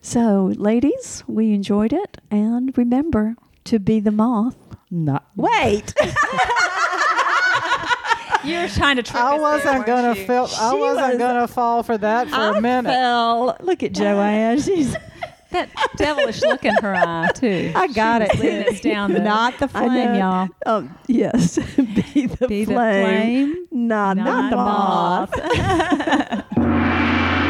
[0.00, 2.18] So, ladies, we enjoyed it.
[2.30, 4.56] And remember to be the moth.
[4.90, 5.94] Not wait.
[8.44, 10.26] You were trying to trick I us wasn't there, gonna weren't you?
[10.26, 10.44] feel.
[10.58, 12.88] I She wasn't was- gonna fall for that for I a minute.
[12.90, 13.56] fell.
[13.60, 14.58] Look at Joanne.
[14.62, 14.96] She's
[15.52, 17.72] that devilish look in her eye too.
[17.74, 18.30] I got it.
[18.34, 20.48] It's down the, not the flame, y'all.
[20.66, 23.66] Um, yes, be the be flame, the flame.
[23.70, 25.30] Not, not, not the moth.
[26.56, 27.32] moth.